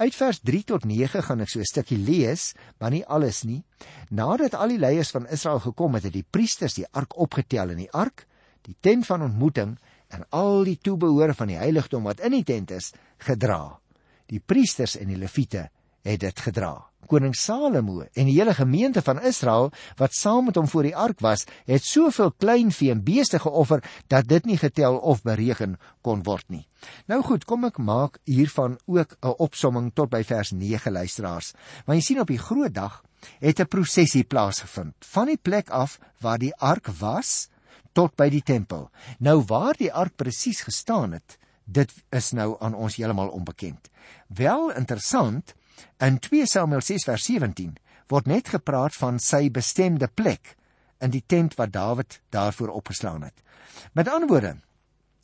Uit 0.00 0.14
vers 0.16 0.40
3 0.40 0.64
tot 0.64 0.84
9 0.84 1.22
gaan 1.22 1.40
ek 1.40 1.48
so 1.48 1.60
'n 1.60 1.64
stukkie 1.64 1.98
lees, 1.98 2.54
maar 2.78 2.90
nie 2.90 3.04
alles 3.06 3.42
nie. 3.44 3.62
Nadat 4.08 4.54
al 4.54 4.68
die 4.68 4.78
leiers 4.78 5.10
van 5.10 5.26
Israel 5.28 5.60
gekom 5.60 5.94
het, 5.94 6.02
het 6.02 6.12
die 6.12 6.26
priesters 6.30 6.74
die 6.74 6.86
ark 6.90 7.16
opgetel 7.16 7.70
in 7.70 7.76
die 7.76 7.92
ark, 7.92 8.26
die 8.62 8.76
tent 8.80 9.06
van 9.06 9.22
ontmoeting 9.22 9.78
en 10.08 10.24
al 10.30 10.64
die 10.64 10.78
toebehore 10.78 11.34
van 11.34 11.46
die 11.46 11.56
heiligdom 11.56 12.02
wat 12.02 12.20
in 12.20 12.32
die 12.32 12.44
tent 12.44 12.70
is, 12.70 12.92
gedra. 13.18 13.78
Die 14.26 14.40
priesters 14.40 14.96
en 14.96 15.08
die 15.08 15.16
leviete 15.16 15.70
het 16.02 16.20
dit 16.20 16.40
gedra. 16.40 16.89
Koning 17.06 17.34
Salomo 17.34 18.02
en 18.12 18.28
die 18.28 18.36
hele 18.36 18.54
gemeente 18.54 19.02
van 19.02 19.22
Israel 19.22 19.70
wat 19.96 20.14
saam 20.14 20.44
met 20.44 20.56
hom 20.56 20.68
voor 20.68 20.82
die 20.82 20.96
ark 20.96 21.20
was, 21.20 21.46
het 21.66 21.84
soveel 21.84 22.32
kleinvee 22.32 22.90
en 22.90 23.04
beeste 23.04 23.38
geoffer 23.38 23.84
dat 24.08 24.28
dit 24.28 24.44
nie 24.44 24.58
getel 24.58 24.98
of 24.98 25.22
bereken 25.22 25.78
kon 26.02 26.22
word 26.22 26.48
nie. 26.48 26.66
Nou 27.06 27.22
goed, 27.22 27.44
kom 27.44 27.64
ek 27.64 27.78
maak 27.78 28.18
hiervan 28.24 28.78
ook 28.86 29.16
'n 29.20 29.34
opsomming 29.38 29.92
tot 29.94 30.10
by 30.10 30.22
vers 30.24 30.50
9 30.50 30.92
luisteraars. 30.92 31.52
Want 31.86 31.98
jy 31.98 32.04
sien 32.04 32.20
op 32.20 32.28
die 32.28 32.38
groot 32.38 32.74
dag 32.74 33.02
het 33.40 33.60
'n 33.60 33.68
prosesie 33.68 34.24
plaasgevind 34.24 34.94
van 34.98 35.26
die 35.26 35.38
plek 35.38 35.70
af 35.70 35.98
waar 36.20 36.38
die 36.38 36.54
ark 36.56 36.86
was 36.98 37.48
tot 37.92 38.16
by 38.16 38.28
die 38.28 38.42
tempel. 38.42 38.90
Nou 39.18 39.42
waar 39.46 39.74
die 39.76 39.92
ark 39.92 40.16
presies 40.16 40.60
gestaan 40.60 41.12
het, 41.12 41.38
dit 41.64 41.92
is 42.10 42.32
nou 42.32 42.56
aan 42.60 42.74
ons 42.74 42.96
heeltemal 42.96 43.28
onbekend. 43.28 43.90
Wel 44.28 44.72
interessant 44.72 45.54
In 46.00 46.18
2 46.18 46.46
Samuel 46.46 46.80
6 46.80 47.04
vers 47.04 47.24
17 47.24 47.76
word 48.10 48.26
net 48.26 48.48
gepraat 48.48 48.96
van 48.98 49.18
sy 49.22 49.48
bestemde 49.50 50.08
plek 50.08 50.56
in 51.00 51.12
die 51.14 51.24
tent 51.26 51.56
wat 51.58 51.72
Dawid 51.72 52.20
daarvoor 52.34 52.68
opgeslaan 52.68 53.22
het. 53.22 53.36
Met 53.92 54.08
ander 54.08 54.28
woorde, 54.28 54.56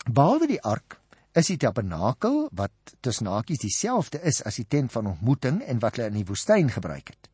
behalwe 0.07 0.47
die 0.47 0.63
ark 0.63 1.01
is 1.37 1.51
die 1.51 1.59
tabernakel 1.61 2.47
wat 2.57 2.95
tussen 3.05 3.29
hakies 3.29 3.61
dieselfde 3.61 4.23
is 4.25 4.41
as 4.49 4.57
die 4.57 4.69
tent 4.69 4.93
van 4.93 5.11
ontmoeting 5.13 5.61
en 5.63 5.83
wat 5.83 5.99
hulle 5.99 6.09
in 6.13 6.21
die 6.23 6.29
woestyn 6.29 6.71
gebruik 6.73 7.13
het. 7.13 7.29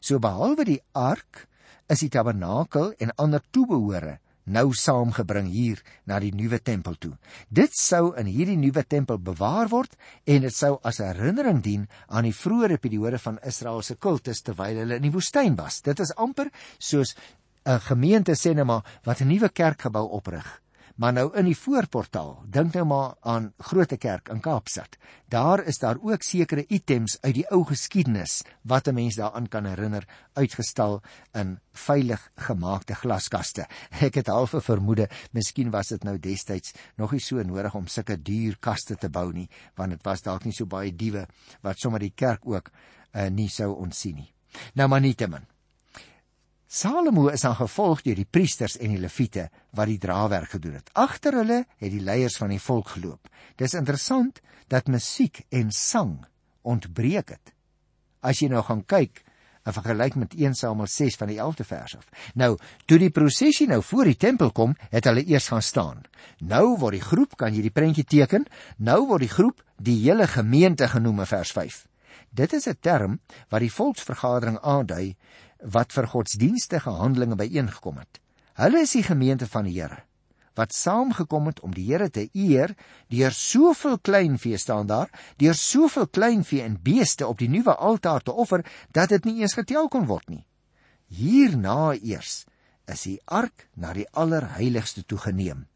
So 0.00 0.18
behalwe 0.18 0.66
die 0.66 0.80
ark 0.98 1.46
is 1.88 2.02
die 2.02 2.10
tabernakel 2.12 2.92
en 2.98 3.14
ander 3.16 3.42
toebehore 3.54 4.18
nou 4.48 4.72
saamgebring 4.74 5.48
hier 5.52 5.82
na 6.06 6.18
die 6.20 6.32
nuwe 6.34 6.58
tempel 6.64 6.96
toe. 6.98 7.14
Dit 7.48 7.76
sou 7.76 8.14
in 8.18 8.26
hierdie 8.26 8.58
nuwe 8.58 8.84
tempel 8.84 9.18
bewaar 9.18 9.68
word 9.72 9.96
en 10.24 10.46
dit 10.46 10.54
sou 10.54 10.78
as 10.82 11.00
herinnering 11.04 11.62
dien 11.62 11.88
aan 12.08 12.28
die 12.28 12.34
vroeë 12.34 12.78
periode 12.82 13.18
van 13.18 13.38
Israel 13.46 13.82
se 13.82 13.96
kultus 13.96 14.42
terwyl 14.42 14.82
hulle 14.82 14.96
in 14.96 15.06
die 15.08 15.14
woestyn 15.14 15.56
was. 15.56 15.82
Dit 15.82 16.00
is 16.00 16.14
amper 16.16 16.50
soos 16.78 17.14
'n 17.66 17.80
gemeente 17.80 18.32
sê 18.32 18.54
net 18.54 18.66
maar 18.66 18.84
wat 19.04 19.20
'n 19.20 19.28
nuwe 19.28 19.48
kerkgebou 19.48 20.08
oprig. 20.18 20.46
Maar 20.98 21.12
nou 21.14 21.28
in 21.38 21.46
die 21.46 21.54
voorportaal, 21.54 22.32
dink 22.50 22.74
nou 22.74 22.82
maar 22.90 23.12
aan 23.22 23.52
Grote 23.70 23.96
Kerk 24.02 24.32
in 24.34 24.40
Kaapstad. 24.42 24.96
Daar 25.30 25.62
is 25.70 25.78
daar 25.78 26.00
ook 26.02 26.24
sekere 26.26 26.64
items 26.74 27.14
uit 27.20 27.34
die 27.36 27.44
ou 27.54 27.60
geskiedenis 27.68 28.40
wat 28.62 28.88
'n 28.88 28.94
mens 28.94 29.14
daaraan 29.14 29.48
kan 29.48 29.64
herinner, 29.64 30.08
uitgestal 30.32 31.02
in 31.32 31.60
veilig 31.72 32.30
gemaakte 32.34 32.94
glaskaste. 32.94 33.66
Ek 34.00 34.14
het 34.14 34.26
half 34.26 34.54
'n 34.54 34.60
vermoede, 34.60 35.08
miskien 35.32 35.70
was 35.70 35.86
dit 35.88 36.02
nou 36.04 36.18
destyds 36.18 36.72
nog 36.96 37.12
nie 37.12 37.20
so 37.20 37.42
nodig 37.42 37.74
om 37.74 37.86
sulke 37.86 38.22
duur 38.22 38.56
kaste 38.58 38.96
te 38.96 39.08
bou 39.08 39.32
nie, 39.32 39.48
want 39.74 39.90
dit 39.90 40.02
was 40.02 40.22
dalk 40.22 40.44
nie 40.44 40.52
so 40.52 40.66
baie 40.66 40.96
diewe 40.96 41.26
wat 41.62 41.78
sommer 41.78 42.00
die 42.00 42.14
kerk 42.14 42.40
ook 42.46 42.70
uh, 43.12 43.28
nie 43.28 43.48
sou 43.48 43.74
ontsien 43.74 44.14
nie. 44.14 44.34
Nou 44.74 44.88
maar 44.88 45.00
nietemin. 45.00 45.57
Salomo 46.68 47.30
is 47.32 47.46
aan 47.48 47.56
gevolg 47.56 48.02
deur 48.04 48.18
die 48.18 48.28
priesters 48.28 48.74
en 48.76 48.92
die 48.92 49.00
leviete 49.00 49.46
wat 49.72 49.88
die 49.88 49.96
drawerk 50.02 50.50
gedoen 50.52 50.74
het. 50.76 50.90
Agter 50.92 51.38
hulle 51.40 51.62
het 51.64 51.92
die 51.94 52.02
leiers 52.04 52.36
van 52.36 52.52
die 52.52 52.60
volk 52.60 52.92
geloop. 52.92 53.30
Dis 53.56 53.72
interessant 53.72 54.42
dat 54.68 54.90
musiek 54.92 55.46
en 55.48 55.72
sang 55.72 56.18
ontbreek 56.68 57.32
het. 57.32 57.54
As 58.20 58.42
jy 58.44 58.50
nou 58.52 58.60
gaan 58.68 58.84
kyk 58.84 59.24
in 59.64 59.72
vergelyking 59.72 60.26
met 60.26 60.36
1 60.36 60.60
Samuel 60.60 60.92
6 60.92 61.16
van 61.16 61.32
die 61.32 61.40
11de 61.40 61.64
vers 61.64 61.96
af. 61.96 62.06
Nou, 62.36 62.58
toe 62.84 63.00
die 63.00 63.12
prosesie 63.16 63.68
nou 63.68 63.80
voor 63.82 64.12
die 64.12 64.20
tempel 64.20 64.52
kom, 64.52 64.76
het 64.92 65.08
hulle 65.08 65.24
eers 65.24 65.48
gaan 65.48 65.64
staan. 65.64 66.04
Nou 66.44 66.76
word 66.76 66.98
die 66.98 67.04
groep, 67.04 67.36
kan 67.40 67.56
jy 67.56 67.64
die 67.64 67.72
prentjie 67.72 68.04
teken? 68.04 68.44
Nou 68.76 69.06
word 69.08 69.24
die 69.24 69.32
groep 69.32 69.64
die 69.80 69.96
hele 70.04 70.28
gemeente 70.28 70.88
genoem 70.88 71.24
in 71.24 71.32
vers 71.32 71.52
5. 71.56 71.86
Dit 72.30 72.52
is 72.52 72.68
'n 72.68 72.78
term 72.80 73.20
wat 73.48 73.60
die 73.60 73.72
volksvergadering 73.72 74.58
aandui 74.60 75.16
wat 75.62 75.92
vir 75.92 76.06
godsdienstige 76.06 76.90
handelinge 76.90 77.36
byeengekom 77.36 77.98
het. 77.98 78.20
Hulle 78.54 78.80
is 78.80 78.92
die 78.92 79.02
gemeente 79.02 79.46
van 79.46 79.64
die 79.64 79.80
Here 79.80 80.08
wat 80.58 80.74
saamgekom 80.74 81.46
het 81.46 81.60
om 81.60 81.74
die 81.74 81.86
Here 81.86 82.10
te 82.10 82.26
eer 82.34 82.74
deur 83.12 83.34
soveel 83.34 83.98
kleinvee 83.98 84.58
staan 84.58 84.86
daar, 84.90 85.10
deur 85.38 85.54
soveel 85.54 86.08
kleinvee 86.08 86.62
en 86.62 86.80
beeste 86.82 87.26
op 87.26 87.38
die 87.38 87.48
nuwe 87.48 87.74
altaar 87.74 88.24
te 88.26 88.32
offer 88.32 88.64
dat 88.90 89.14
dit 89.14 89.24
nie 89.24 89.40
eens 89.40 89.54
getel 89.54 89.88
kon 89.88 90.08
word 90.10 90.28
nie. 90.28 90.44
Hierna 91.06 91.94
eers 91.94 92.44
is 92.88 93.04
die 93.06 93.20
ark 93.24 93.68
na 93.76 93.92
die 93.94 94.08
allerheiligste 94.12 95.04
toe 95.06 95.18
geneem. 95.18 95.66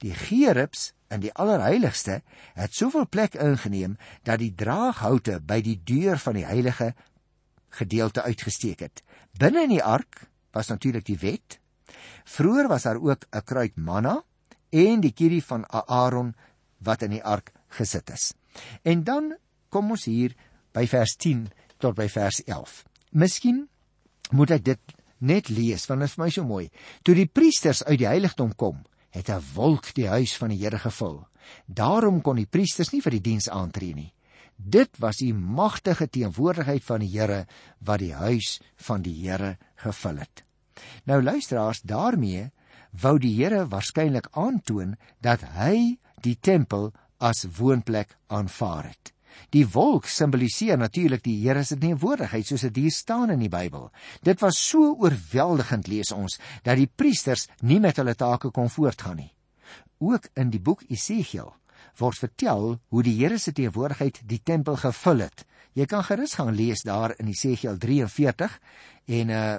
Die 0.00 0.14
gerubs 0.14 0.92
in 1.10 1.22
die 1.24 1.32
allerheiligste 1.34 2.20
het 2.54 2.74
soveel 2.74 3.08
plek 3.08 3.34
ingeneem 3.34 3.96
dat 4.22 4.38
die 4.42 4.54
draaghoute 4.54 5.40
by 5.42 5.60
die 5.64 5.78
deur 5.84 6.18
van 6.18 6.38
die 6.38 6.46
heilige 6.46 6.92
gedeelte 7.80 8.22
uitgesteek 8.22 8.80
het. 8.86 9.02
Binne 9.38 9.66
in 9.66 9.74
die 9.74 9.84
ark 9.84 10.26
was 10.54 10.70
natuurlik 10.70 11.06
die 11.06 11.18
wet. 11.18 11.58
Vroer 12.24 12.68
was 12.70 12.86
daar 12.86 13.00
ook 13.02 13.26
'n 13.30 13.44
kruik 13.44 13.76
manna 13.76 14.22
en 14.70 15.00
die 15.00 15.12
kierie 15.12 15.44
van 15.44 15.66
Aaron 15.70 16.34
wat 16.78 17.02
in 17.02 17.10
die 17.10 17.24
ark 17.24 17.52
gesit 17.68 18.10
is. 18.10 18.34
En 18.82 19.04
dan 19.04 19.36
kom 19.68 19.90
ons 19.90 20.04
hier 20.04 20.34
by 20.72 20.86
vers 20.86 21.16
10 21.16 21.48
tot 21.78 21.94
by 21.94 22.08
vers 22.08 22.42
11. 22.44 22.84
Miskien 23.10 23.68
moet 24.30 24.50
ek 24.50 24.64
dit 24.64 24.80
net 25.18 25.48
lees 25.48 25.86
want 25.86 26.00
dit 26.00 26.08
is 26.08 26.14
vir 26.14 26.24
my 26.24 26.30
so 26.30 26.44
mooi. 26.44 26.70
Toe 27.02 27.14
die 27.14 27.26
priesters 27.26 27.84
uit 27.84 27.98
die 27.98 28.08
heiligdom 28.08 28.54
kom, 28.54 28.82
het 29.10 29.28
'n 29.28 29.42
wolk 29.54 29.94
die 29.94 30.08
huis 30.08 30.36
van 30.36 30.48
die 30.48 30.58
Here 30.58 30.78
gevul. 30.78 31.26
Daarom 31.66 32.20
kon 32.20 32.36
die 32.36 32.46
priesters 32.46 32.92
nie 32.92 33.02
vir 33.02 33.10
die 33.10 33.20
diens 33.20 33.48
aantree 33.48 33.94
nie. 33.94 34.12
Dit 34.56 34.98
was 34.98 35.16
die 35.16 35.34
magtige 35.34 36.08
teenwoordigheid 36.08 36.84
van 36.84 37.00
die 37.00 37.18
Here 37.18 37.46
wat 37.78 37.98
die 37.98 38.14
huis 38.14 38.60
van 38.76 39.02
die 39.02 39.14
Here 39.28 39.56
gevul 39.74 40.16
het. 40.16 40.44
Nou 41.04 41.22
luisteraars, 41.22 41.80
daarmee 41.80 42.50
wou 42.90 43.18
die 43.18 43.34
Here 43.36 43.66
waarskynlik 43.68 44.28
aantoon 44.32 44.96
dat 45.20 45.40
hy 45.56 45.98
die 46.20 46.36
tempel 46.40 46.92
as 47.18 47.46
woonplek 47.56 48.16
aanvaar 48.26 48.84
het. 48.84 49.12
Die 49.54 49.64
wolk 49.72 50.06
simboliseer 50.06 50.78
natuurlik 50.78 51.22
die 51.24 51.38
Here 51.42 51.64
se 51.64 51.78
teenwoordigheid 51.80 52.46
soos 52.46 52.66
dit 52.68 52.82
hier 52.84 52.94
staan 52.94 53.32
in 53.34 53.40
die 53.42 53.50
Bybel. 53.52 53.88
Dit 54.22 54.42
was 54.44 54.58
so 54.60 54.94
oorweldigend 55.00 55.88
lees 55.88 56.12
ons 56.12 56.38
dat 56.62 56.76
die 56.76 56.90
priesters 56.90 57.48
nie 57.62 57.80
met 57.80 57.98
hulle 57.98 58.14
take 58.14 58.52
kon 58.54 58.70
voortgaan 58.70 59.16
nie. 59.22 59.32
Ook 59.98 60.28
in 60.34 60.52
die 60.52 60.60
boek 60.60 60.84
Esegiel 60.88 61.52
word 61.98 62.20
vertel 62.20 62.78
hoe 62.92 63.02
die 63.02 63.16
Here 63.18 63.38
se 63.38 63.52
teenwoordigheid 63.52 64.22
die 64.28 64.40
tempel 64.44 64.76
gevul 64.80 65.24
het. 65.26 65.44
Jy 65.74 65.86
kan 65.86 66.04
gerus 66.04 66.36
gaan 66.38 66.54
lees 66.54 66.84
daar 66.86 67.14
in 67.18 67.30
Esegiel 67.32 67.78
43 67.78 68.60
en 69.20 69.36
uh 69.36 69.58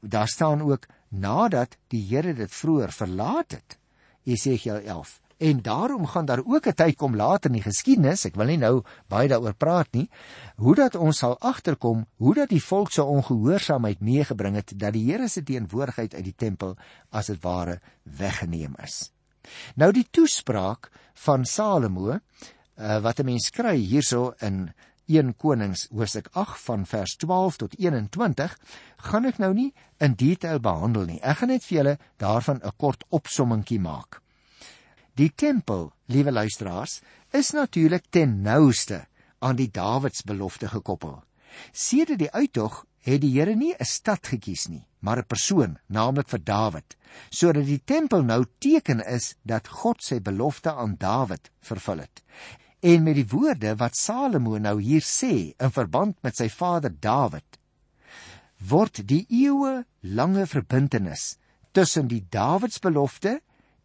daar 0.00 0.28
staan 0.28 0.62
ook 0.64 0.86
nadat 1.08 1.76
die 1.92 2.00
Here 2.08 2.32
dit 2.34 2.50
vroeër 2.50 2.92
verlaat 2.92 3.52
het. 3.52 3.76
Esegiel 4.24 4.80
11 4.80 5.20
En 5.40 5.62
daarom 5.62 6.06
gaan 6.06 6.24
daar 6.24 6.42
ook 6.44 6.66
'n 6.66 6.74
tyd 6.74 6.96
kom 6.96 7.16
later 7.16 7.50
in 7.50 7.56
die 7.56 7.62
geskiedenis, 7.62 8.24
ek 8.24 8.34
wil 8.34 8.46
nie 8.46 8.58
nou 8.58 8.82
baie 9.08 9.28
daaroor 9.28 9.54
praat 9.54 9.88
nie, 9.92 10.10
hoe 10.56 10.74
dat 10.74 10.94
ons 10.94 11.18
sal 11.18 11.38
agterkom 11.38 12.06
hoe 12.16 12.34
dat 12.34 12.48
die 12.48 12.64
volk 12.64 12.92
se 12.92 13.04
ongehoorsaamheid 13.04 14.00
meegebring 14.00 14.54
het 14.54 14.72
dat 14.76 14.92
die 14.92 15.12
Here 15.12 15.28
se 15.28 15.42
teenwoordigheid 15.42 16.14
uit 16.14 16.24
die 16.24 16.36
tempel 16.36 16.76
as 17.10 17.26
dit 17.26 17.42
ware 17.42 17.80
weggeneem 18.02 18.74
is. 18.82 19.12
Nou 19.74 19.92
die 19.92 20.06
toespraak 20.10 20.90
van 21.14 21.44
Salomo 21.44 22.10
uh, 22.10 23.00
wat 23.00 23.18
'n 23.20 23.24
mens 23.24 23.50
kry 23.50 23.76
hierso 23.76 24.34
in 24.38 24.72
1 25.06 25.36
Konings 25.36 25.88
hoofstuk 25.90 26.28
8 26.32 26.60
van 26.60 26.86
vers 26.86 27.16
12 27.16 27.56
tot 27.56 27.78
21 27.78 28.58
gaan 28.96 29.24
ek 29.24 29.38
nou 29.38 29.54
nie 29.54 29.72
in 29.98 30.14
detail 30.14 30.60
behandel 30.60 31.04
nie. 31.04 31.20
Ek 31.22 31.36
gaan 31.36 31.48
net 31.48 31.64
vir 31.64 31.76
julle 31.76 31.98
daarvan 32.16 32.60
'n 32.62 32.76
kort 32.76 33.04
opsommingkie 33.08 33.80
maak. 33.80 34.20
Die 35.18 35.30
tempel, 35.34 35.90
liewe 36.06 36.32
luisteraars, 36.32 37.00
is 37.30 37.50
natuurlik 37.50 38.04
ten 38.10 38.42
nouste 38.42 39.06
aan 39.38 39.56
die 39.56 39.70
Dawidsbelofte 39.70 40.68
gekoppel. 40.68 41.22
Sedert 41.72 42.20
die 42.20 42.30
uittog 42.30 42.84
het 43.02 43.20
die 43.22 43.32
Here 43.34 43.56
nie 43.56 43.74
'n 43.74 43.84
stad 43.84 44.26
gekies 44.26 44.68
nie, 44.68 44.86
maar 45.00 45.18
'n 45.18 45.26
persoon, 45.26 45.78
naamlik 45.86 46.28
vir 46.28 46.44
Dawid, 46.44 46.96
sodat 47.30 47.66
die 47.66 47.82
tempel 47.84 48.22
nou 48.22 48.44
teken 48.58 49.00
is 49.00 49.34
dat 49.42 49.68
God 49.68 50.02
sy 50.02 50.20
belofte 50.20 50.72
aan 50.72 50.96
Dawid 50.98 51.50
vervul 51.60 51.98
het. 51.98 52.22
En 52.80 53.02
met 53.02 53.14
die 53.14 53.26
woorde 53.28 53.76
wat 53.76 53.96
Salomo 53.96 54.58
nou 54.58 54.80
hier 54.80 55.02
sê 55.02 55.54
in 55.58 55.70
verband 55.70 56.16
met 56.22 56.36
sy 56.36 56.48
vader 56.48 57.00
Dawid, 57.00 57.58
word 58.58 59.06
die 59.08 59.26
eeue 59.28 59.84
lange 60.00 60.46
verbintenis 60.46 61.36
tussen 61.72 62.08
die 62.08 62.26
Dawidsbelofte 62.30 63.40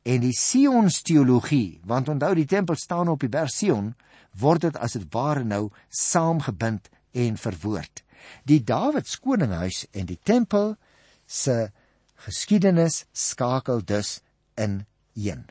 en 0.05 0.21
die 0.21 0.35
Sions 0.37 1.01
teologie, 1.01 1.79
want 1.83 2.09
onthou 2.09 2.33
die 2.37 2.45
tempel 2.49 2.77
staan 2.77 3.09
op 3.09 3.23
die 3.25 3.31
berg 3.31 3.49
Sion, 3.53 3.93
word 4.37 4.67
dit 4.67 4.77
as 4.77 4.93
dit 4.93 5.07
ware 5.15 5.43
nou 5.43 5.69
saamgebind 5.89 6.91
en 7.15 7.39
verwoord. 7.41 8.03
Die 8.45 8.61
Dawid 8.63 9.09
koninghuis 9.21 9.85
en 9.93 10.05
die 10.09 10.19
tempel 10.21 10.75
se 11.25 11.71
geskiedenis 12.27 13.05
skakel 13.13 13.81
dus 13.85 14.19
in 14.55 14.85
een. 15.13 15.45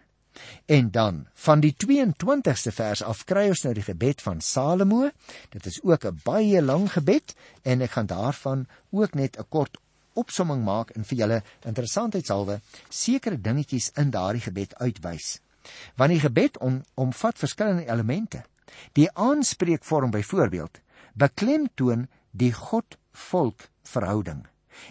En 0.67 0.91
dan 0.91 1.27
van 1.35 1.61
die 1.63 1.75
22ste 1.79 2.73
vers 2.75 3.03
af 3.03 3.23
kry 3.25 3.47
ons 3.53 3.63
nou 3.67 3.75
die 3.77 3.87
gebed 3.87 4.23
van 4.23 4.41
Salomo. 4.43 5.11
Dit 5.55 5.67
is 5.67 5.81
ook 5.83 6.05
'n 6.05 6.21
baie 6.25 6.63
lang 6.63 6.91
gebed 6.93 7.35
en 7.63 7.81
ek 7.81 7.91
gaan 7.91 8.07
daarvan 8.07 8.67
ook 8.91 9.15
net 9.15 9.39
'n 9.39 9.47
kort 9.49 9.79
opsomming 10.21 10.65
maak 10.65 10.91
en 10.97 11.05
vir 11.05 11.19
julle 11.19 11.43
interessantheidshalwe 11.67 12.61
sekere 12.91 13.41
dingetjies 13.41 13.91
in 14.01 14.11
daardie 14.15 14.45
gebed 14.47 14.75
uitwys. 14.81 15.39
Want 15.97 16.13
die 16.13 16.21
gebed 16.21 16.59
om, 16.59 16.83
omvat 16.95 17.39
verskillende 17.39 17.87
elemente. 17.89 18.45
Die 18.93 19.09
aanspreekvorm 19.13 20.11
byvoorbeeld 20.11 20.81
beklemtoon 21.15 22.09
die 22.31 22.53
God-volk 22.53 23.69
verhouding. 23.87 24.43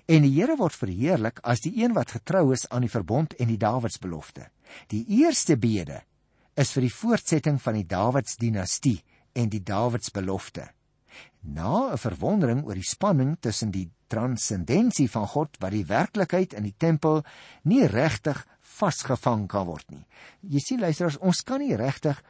En 0.07 0.23
die 0.23 0.31
Here 0.37 0.55
word 0.57 0.75
verheerlik 0.75 1.41
as 1.43 1.63
die 1.65 1.73
een 1.81 1.93
wat 1.97 2.15
getrou 2.15 2.51
is 2.55 2.65
aan 2.69 2.85
die 2.85 2.91
verbond 2.91 3.35
en 3.35 3.51
die 3.51 3.59
Dawidsbelofte. 3.59 4.47
Die 4.87 5.03
eerste 5.19 5.57
bede 5.57 6.01
is 6.55 6.71
vir 6.71 6.87
die 6.87 6.93
voortsetting 6.93 7.59
van 7.61 7.75
die 7.79 7.87
Dawidsdinastie 7.89 9.01
en 9.35 9.49
die 9.51 9.63
Dawidsbelofte. 9.65 10.69
Na 11.43 11.91
'n 11.91 11.97
verwondering 11.97 12.63
oor 12.65 12.75
die 12.75 12.87
spanning 12.87 13.37
tussen 13.39 13.71
die 13.71 13.91
transcendensie 14.07 15.09
van 15.09 15.27
God 15.27 15.57
wat 15.59 15.71
die 15.71 15.85
werklikheid 15.85 16.53
in 16.53 16.63
die 16.63 16.75
tempel 16.77 17.23
nie 17.63 17.85
regtig 17.87 18.45
vasgevang 18.61 19.47
kan 19.47 19.65
word 19.65 19.89
nie. 19.91 20.05
Jy 20.41 20.59
sien 20.59 20.79
luisteraars, 20.79 21.19
ons 21.19 21.43
kan 21.43 21.59
nie 21.59 21.75
regtig 21.75 22.23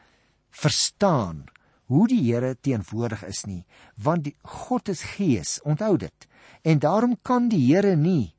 verstaan 0.49 1.45
hoe 1.91 2.07
die 2.07 2.21
Here 2.23 2.55
teenwoordig 2.55 3.23
is 3.27 3.43
nie, 3.45 3.65
want 3.95 4.23
die 4.23 4.35
God 4.41 4.89
is 4.89 5.03
gees, 5.15 5.59
onthou 5.63 5.97
dit. 5.97 6.27
En 6.63 6.79
daarom 6.79 7.17
kan 7.21 7.49
die 7.49 7.61
Here 7.67 7.95
nie 7.95 8.33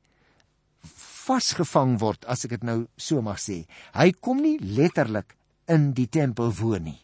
vasgevang 1.25 1.97
word 2.01 2.25
as 2.29 2.45
ek 2.45 2.57
dit 2.57 2.65
nou 2.67 2.85
so 2.97 3.21
mag 3.25 3.39
sê. 3.41 3.63
Hy 3.93 4.11
kom 4.19 4.41
nie 4.43 4.57
letterlik 4.59 5.35
in 5.71 5.93
die 5.97 6.07
tempel 6.11 6.51
woon 6.59 6.89
nie. 6.91 6.99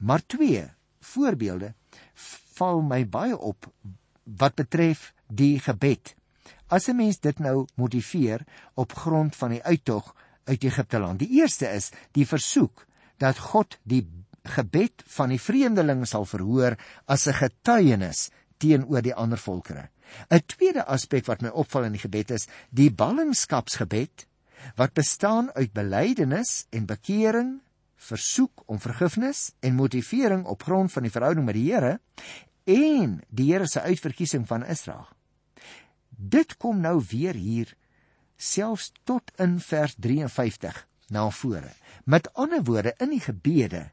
Maar 0.00 0.24
twee 0.26 0.64
voorbeelde 1.12 1.74
val 2.60 2.82
my 2.84 3.04
baie 3.08 3.36
op 3.36 3.68
wat 4.40 4.56
betref 4.60 5.10
die 5.26 5.58
gebed. 5.64 6.14
As 6.68 6.88
'n 6.88 6.96
mens 6.96 7.18
dit 7.18 7.38
nou 7.38 7.66
motiveer 7.74 8.44
op 8.74 8.92
grond 8.92 9.36
van 9.36 9.50
die 9.50 9.62
uittog 9.62 10.14
uit 10.44 10.64
Egipte 10.64 10.98
land. 10.98 11.18
Die 11.18 11.40
eerste 11.40 11.66
is 11.68 11.90
die 12.12 12.26
versoek 12.26 12.86
dat 13.18 13.38
God 13.38 13.78
die 13.82 14.06
gebed 14.44 15.02
van 15.06 15.28
die 15.28 15.40
vreemdelinge 15.40 16.06
sal 16.06 16.24
verhoor 16.24 16.76
as 17.06 17.26
'n 17.26 17.40
getuienis 17.42 18.30
teenoor 18.58 19.02
die 19.02 19.14
ander 19.14 19.38
volkere. 19.38 19.88
'n 20.30 20.42
Tweede 20.46 20.84
aspek 20.86 21.26
wat 21.26 21.42
my 21.42 21.48
opval 21.48 21.84
in 21.84 21.92
die 21.92 22.02
gebed 22.02 22.30
is 22.30 22.48
die 22.70 22.90
ballingskapsgebed 22.90 24.26
wat 24.76 24.92
bestaan 24.92 25.52
uit 25.52 25.72
belydenis 25.72 26.66
en 26.70 26.86
bekering, 26.86 27.60
versoek 27.96 28.62
om 28.66 28.80
vergifnis 28.80 29.52
en 29.60 29.74
motivering 29.74 30.44
op 30.44 30.62
grond 30.62 30.92
van 30.92 31.02
die 31.02 31.12
verhouding 31.12 31.46
met 31.46 31.54
die 31.54 31.72
Here 31.72 32.00
en 32.64 33.20
die 33.28 33.52
Here 33.52 33.66
se 33.66 33.80
uitverkiesing 33.80 34.46
van 34.46 34.66
Israel. 34.66 35.06
Dit 36.10 36.56
kom 36.56 36.80
nou 36.80 37.00
weer 37.10 37.34
hier 37.34 37.74
selfs 38.36 38.92
tot 39.04 39.32
in 39.36 39.60
vers 39.60 39.94
53 39.98 40.86
na 41.08 41.30
vore. 41.30 41.72
Met 42.04 42.32
ander 42.34 42.62
woorde 42.64 42.94
in 42.98 43.12
die 43.14 43.22
gebede 43.24 43.90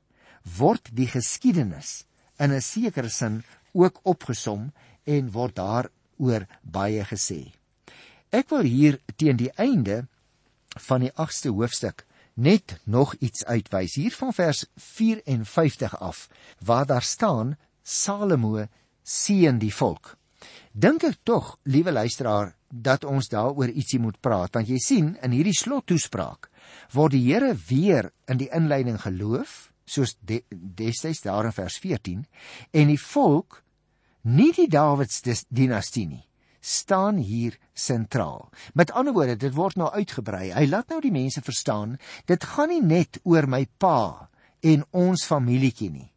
word 0.58 0.90
die 0.96 1.08
geskiedenis 1.08 2.06
in 2.40 2.52
'n 2.52 2.62
sekere 2.62 3.10
sin 3.10 3.44
ook 3.74 4.00
opgesom 4.04 4.72
en 5.04 5.32
word 5.32 5.56
daaroor 5.56 6.48
baie 6.62 7.04
gesê. 7.04 7.54
Ek 8.30 8.50
wil 8.50 8.66
hier 8.68 9.00
teen 9.16 9.38
die 9.38 9.52
einde 9.56 10.08
van 10.88 11.02
die 11.02 11.12
8ste 11.16 11.50
hoofstuk 11.50 12.06
net 12.34 12.80
nog 12.84 13.16
iets 13.20 13.46
uitwys 13.46 13.96
hier 13.96 14.14
van 14.14 14.34
vers 14.34 14.66
54 14.76 16.00
af 16.00 16.30
waar 16.60 16.86
daar 16.86 17.02
staan 17.02 17.58
Salomo 17.88 18.66
seën 19.08 19.60
die 19.62 19.72
volk. 19.72 20.18
Dink 20.76 21.06
ek 21.08 21.22
tog, 21.24 21.56
liewe 21.72 21.94
luisteraar, 21.96 22.52
dat 22.68 23.06
ons 23.08 23.30
daaroor 23.32 23.72
ietsie 23.72 24.00
moet 24.04 24.20
praat 24.20 24.58
want 24.58 24.68
jy 24.68 24.80
sien 24.84 25.14
in 25.24 25.32
hierdie 25.32 25.56
slottoespraak 25.56 26.50
word 26.92 27.16
die 27.16 27.24
Here 27.30 27.54
weer 27.70 28.12
in 28.28 28.42
die 28.42 28.50
inleiding 28.52 29.00
geloof 29.00 29.70
soos 29.88 30.18
de, 30.20 30.42
destyds 30.52 31.24
daar 31.24 31.48
in 31.48 31.56
vers 31.56 31.78
14 31.80 32.26
en 32.76 32.92
die 32.92 33.00
volk 33.00 33.62
nie 34.28 34.52
die 34.52 34.68
Dawids 34.68 35.24
dinastie 35.48 36.10
nie 36.10 36.26
staan 36.68 37.22
hier 37.24 37.56
sentraal. 37.72 38.50
Met 38.74 38.92
ander 38.92 39.14
woorde, 39.16 39.38
dit 39.40 39.54
word 39.56 39.78
nou 39.80 39.88
uitgebrei. 39.94 40.50
Hy 40.52 40.66
laat 40.68 40.90
nou 40.92 40.98
die 41.00 41.14
mense 41.16 41.40
verstaan, 41.46 41.96
dit 42.28 42.44
gaan 42.44 42.74
nie 42.74 42.82
net 42.84 43.22
oor 43.24 43.48
my 43.48 43.62
pa 43.80 44.28
en 44.60 44.84
ons 44.92 45.24
familietjie 45.24 45.94
nie. 45.94 46.10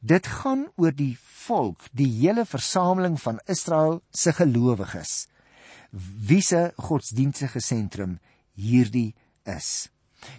Dit 0.00 0.26
gaan 0.26 0.64
oor 0.80 0.94
die 0.96 1.18
volk, 1.20 1.84
die 1.92 2.08
hele 2.08 2.46
versameling 2.48 3.18
van 3.20 3.40
Israel 3.52 4.00
se 4.10 4.32
gelowiges. 4.32 5.28
Wie 5.92 6.40
se 6.40 6.70
godsdienstige 6.76 7.60
sentrum 7.60 8.18
hierdie 8.56 9.14
is. 9.44 9.90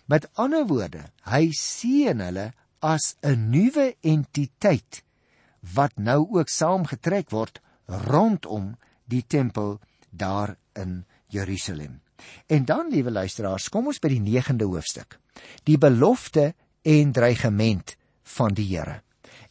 Met 0.09 0.25
ander 0.33 0.65
woorde, 0.65 1.03
hy 1.29 1.51
sien 1.57 2.21
hulle 2.25 2.51
as 2.81 3.15
'n 3.21 3.49
nuwe 3.53 3.95
entiteit 4.01 5.03
wat 5.75 5.93
nou 5.97 6.25
ook 6.37 6.49
saamgetrek 6.49 7.29
word 7.29 7.61
rondom 7.85 8.77
die 9.05 9.23
tempel 9.27 9.79
daar 10.09 10.57
in 10.73 11.05
Jerusalem. 11.27 12.01
En 12.47 12.65
dan, 12.65 12.89
liewe 12.89 13.11
luisteraars, 13.11 13.69
kom 13.69 13.87
ons 13.87 13.99
by 13.99 14.09
die 14.09 14.21
9de 14.21 14.65
hoofstuk. 14.65 15.19
Die 15.63 15.77
belofte 15.77 16.53
en 16.81 17.11
dreigement 17.11 17.95
van 18.23 18.53
die 18.53 18.65
Here. 18.77 19.01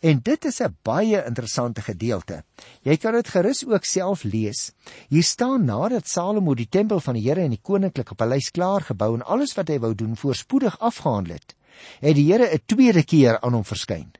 En 0.01 0.21
dit 0.23 0.45
is 0.45 0.61
'n 0.61 0.77
baie 0.83 1.25
interessante 1.25 1.83
gedeelte. 1.83 2.45
Jy 2.83 2.97
kan 2.97 3.13
dit 3.13 3.29
gerus 3.29 3.67
ook 3.67 3.85
self 3.85 4.23
lees. 4.23 4.73
Hier 5.09 5.23
staan 5.23 5.65
nadat 5.65 6.09
Salomo 6.09 6.55
die 6.55 6.69
tempel 6.69 7.01
van 7.01 7.15
die 7.15 7.29
Here 7.29 7.41
en 7.41 7.51
die 7.51 7.61
koninklike 7.63 8.15
paleis 8.15 8.51
klaar 8.51 8.81
gebou 8.81 9.15
en 9.15 9.23
alles 9.23 9.55
wat 9.55 9.69
hy 9.69 9.79
wou 9.79 9.95
doen 9.95 10.17
voorspoedig 10.17 10.79
afgehandel 10.79 11.33
het, 11.35 11.55
het 12.01 12.15
die 12.15 12.33
Here 12.33 12.55
'n 12.55 12.61
tweede 12.67 13.05
keer 13.05 13.41
aan 13.41 13.53
hom 13.53 13.65
verskyn 13.65 14.13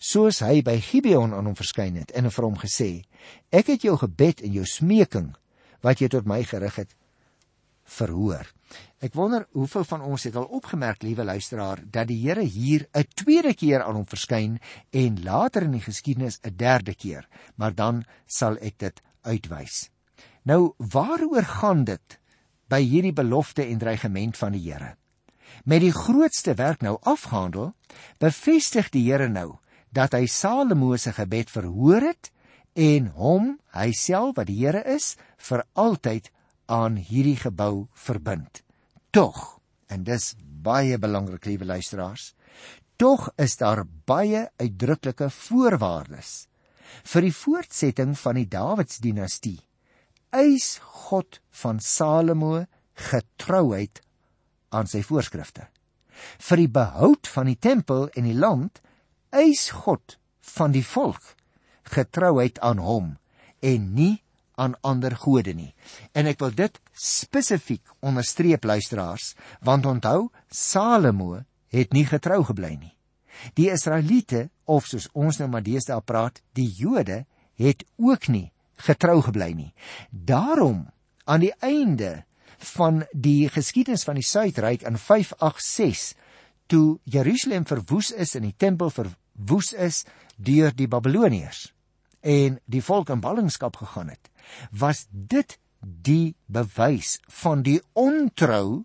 soos 0.00 0.40
hy 0.40 0.62
by 0.64 0.78
Gibeon 0.80 1.34
aan 1.36 1.50
hom 1.50 1.56
verskyn 1.58 1.98
het 2.00 2.14
en 2.16 2.30
vir 2.32 2.44
hom 2.44 2.56
gesê: 2.56 3.04
"Ek 3.52 3.68
het 3.68 3.82
jou 3.82 3.96
gebed 4.00 4.40
en 4.40 4.52
jou 4.52 4.64
smeking 4.64 5.34
wat 5.82 6.00
jy 6.00 6.08
tot 6.08 6.26
my 6.26 6.42
gerig 6.42 6.76
het 6.76 6.96
verhoor." 7.84 8.46
Ek 9.00 9.14
wonder 9.14 9.46
hoeveel 9.56 9.84
van 9.84 10.02
ons 10.04 10.24
het 10.28 10.36
al 10.36 10.44
opgemerk, 10.44 11.02
liewe 11.02 11.24
luisteraar, 11.24 11.80
dat 11.84 12.08
die 12.08 12.20
Here 12.20 12.42
hier 12.42 12.86
'n 12.92 13.06
tweede 13.14 13.54
keer 13.54 13.82
aan 13.82 13.94
hom 13.94 14.06
verskyn 14.06 14.58
en 14.90 15.22
later 15.22 15.62
in 15.62 15.72
die 15.72 15.86
geskiedenis 15.86 16.38
'n 16.42 16.56
derde 16.56 16.94
keer, 16.94 17.28
maar 17.56 17.74
dan 17.74 18.04
sal 18.26 18.56
ek 18.60 18.78
dit 18.78 19.00
uitwys. 19.22 19.90
Nou, 20.42 20.74
waaroor 20.76 21.44
gaan 21.44 21.84
dit 21.84 22.18
by 22.68 22.80
hierdie 22.80 23.12
belofte 23.12 23.64
en 23.64 23.78
dreigement 23.78 24.36
van 24.36 24.52
die 24.52 24.72
Here? 24.72 24.96
Met 25.64 25.80
die 25.80 25.92
grootste 25.92 26.54
werk 26.54 26.82
nou 26.82 26.98
afgehandel, 27.02 27.74
bevestig 28.18 28.90
die 28.90 29.04
Here 29.10 29.28
nou 29.28 29.58
dat 29.92 30.12
hy 30.12 30.26
Salomo 30.26 30.96
se 30.96 31.12
gebed 31.12 31.50
verhoor 31.50 32.00
het 32.00 32.30
en 32.78 33.10
hom, 33.18 33.56
hy 33.74 33.90
self 33.92 34.36
wat 34.36 34.46
die 34.46 34.60
Here 34.62 34.84
is, 34.86 35.16
vir 35.38 35.64
altyd 35.74 36.30
aan 36.70 36.96
hierdie 36.96 37.38
gebou 37.40 37.88
verbind. 37.92 38.62
Tog, 39.10 39.58
en 39.90 40.04
dis 40.06 40.34
baie 40.38 40.98
belangrik, 41.02 41.48
liewe 41.48 41.66
luisteraars, 41.66 42.30
tog 43.00 43.30
is 43.40 43.56
daar 43.58 43.82
baie 44.06 44.46
uitdruklike 44.60 45.30
voorwaardes 45.32 46.44
vir 47.06 47.26
die 47.26 47.34
voortsetting 47.34 48.16
van 48.18 48.38
die 48.38 48.48
Dawidsdinastie. 48.50 49.58
Eis 50.30 50.78
God 51.06 51.40
van 51.62 51.80
Salomo 51.82 52.66
getrouheid 53.10 54.02
aan 54.74 54.90
sy 54.90 55.02
voorskrifte. 55.06 55.66
Vir 56.38 56.64
die 56.64 56.70
behoud 56.70 57.30
van 57.30 57.48
die 57.50 57.58
tempel 57.58 58.08
en 58.18 58.28
die 58.28 58.36
land 58.36 58.82
eis 59.30 59.70
God 59.84 60.18
van 60.56 60.74
die 60.74 60.84
volk 60.84 61.34
getrouheid 61.90 62.58
aan 62.62 62.82
hom 62.82 63.14
en 63.64 63.86
nie 63.96 64.20
aan 64.60 64.76
ander 64.84 65.16
gode 65.16 65.54
nie. 65.56 65.72
En 66.12 66.28
ek 66.28 66.40
wil 66.42 66.52
dit 66.56 66.76
spesifiek 66.92 67.94
onderstreep 68.04 68.66
luisteraars, 68.68 69.34
want 69.64 69.88
onthou 69.88 70.28
Salomo 70.52 71.40
het 71.72 71.94
nie 71.96 72.04
getrou 72.04 72.42
gebly 72.44 72.74
nie. 72.76 72.94
Die 73.56 73.70
Israeliete 73.72 74.48
of 74.68 74.88
soos 74.90 75.08
ons 75.16 75.40
nou 75.40 75.48
maar 75.48 75.64
deesdae 75.64 76.00
praat, 76.04 76.42
die 76.52 76.68
Jode 76.76 77.24
het 77.60 77.84
ook 77.96 78.28
nie 78.28 78.50
getrou 78.84 79.20
gebly 79.24 79.52
nie. 79.56 79.72
Daarom 80.10 80.88
aan 81.24 81.44
die 81.44 81.54
einde 81.64 82.24
van 82.76 83.04
die 83.12 83.48
geskiedenis 83.48 84.04
van 84.04 84.20
die 84.20 84.26
Suidryk 84.26 84.84
in 84.88 84.98
586 85.00 86.16
toe 86.70 87.00
Jerusalem 87.04 87.64
verwoes 87.66 88.12
is 88.12 88.36
en 88.36 88.44
die 88.46 88.56
tempel 88.56 88.92
verwoes 88.92 89.72
is 89.72 90.04
deur 90.36 90.74
die 90.76 90.88
Babiloniërs 90.90 91.70
en 92.20 92.60
die 92.66 92.82
volk 92.84 93.10
in 93.10 93.22
ballingskap 93.24 93.76
gegaan 93.80 94.12
het, 94.12 94.30
was 94.70 95.06
dit 95.10 95.56
die 95.80 96.34
bewys 96.46 97.18
van 97.42 97.62
die 97.64 97.80
ontrou 97.96 98.84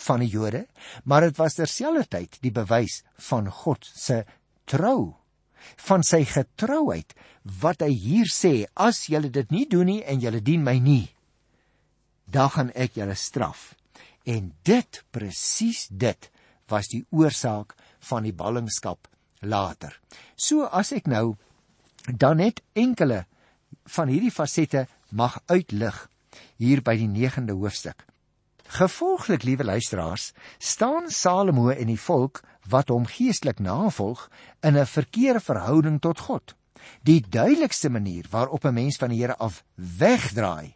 van 0.00 0.22
die 0.24 0.30
Jode, 0.32 0.64
maar 1.04 1.26
dit 1.28 1.36
was 1.38 1.58
terselfdertyd 1.58 2.40
die 2.44 2.52
bewys 2.54 3.02
van 3.28 3.50
God 3.52 3.84
se 3.84 4.22
trou, 4.70 5.14
van 5.76 6.04
sy 6.06 6.22
getrouheid 6.24 7.12
wat 7.60 7.84
hy 7.84 7.92
hier 7.92 8.30
sê, 8.32 8.64
as 8.74 9.06
julle 9.12 9.30
dit 9.32 9.52
nie 9.52 9.66
doen 9.68 9.88
nie 9.90 10.00
en 10.08 10.22
julle 10.22 10.40
dien 10.44 10.64
my 10.64 10.78
nie, 10.80 11.10
dan 12.30 12.50
gaan 12.54 12.72
ek 12.78 12.96
julle 12.96 13.16
straf. 13.18 13.74
En 14.24 14.52
dit 14.64 15.00
presies 15.12 15.86
dit 15.90 16.30
was 16.70 16.90
die 16.92 17.02
oorsaak 17.10 17.74
van 18.10 18.24
die 18.24 18.36
ballingskap 18.36 19.08
later. 19.40 19.92
So 20.36 20.68
as 20.68 20.92
ek 20.96 21.08
nou 21.10 21.36
dan 22.16 22.36
net 22.36 22.62
enkele 22.72 23.26
van 23.84 24.08
hierdie 24.08 24.32
fasette 24.32 24.86
mag 25.10 25.40
uitlig 25.46 26.08
hier 26.56 26.82
by 26.82 26.94
die 26.96 27.08
9de 27.08 27.56
hoofstuk. 27.56 28.04
Gevolglik, 28.70 29.42
liewe 29.42 29.64
luisteraars, 29.64 30.30
staan 30.58 31.10
Salomo 31.10 31.70
en 31.74 31.88
die 31.90 31.98
volk 31.98 32.42
wat 32.70 32.92
hom 32.92 33.08
geestelik 33.08 33.58
navolg 33.58 34.28
in 34.62 34.78
'n 34.78 34.86
verkeerde 34.86 35.40
verhouding 35.40 36.00
tot 36.00 36.18
God. 36.18 36.54
Die 37.02 37.20
duidelikste 37.20 37.90
manier 37.90 38.26
waarop 38.30 38.64
'n 38.64 38.74
mens 38.74 38.96
van 38.96 39.08
die 39.08 39.20
Here 39.20 39.36
af 39.36 39.64
wegdraai, 39.74 40.74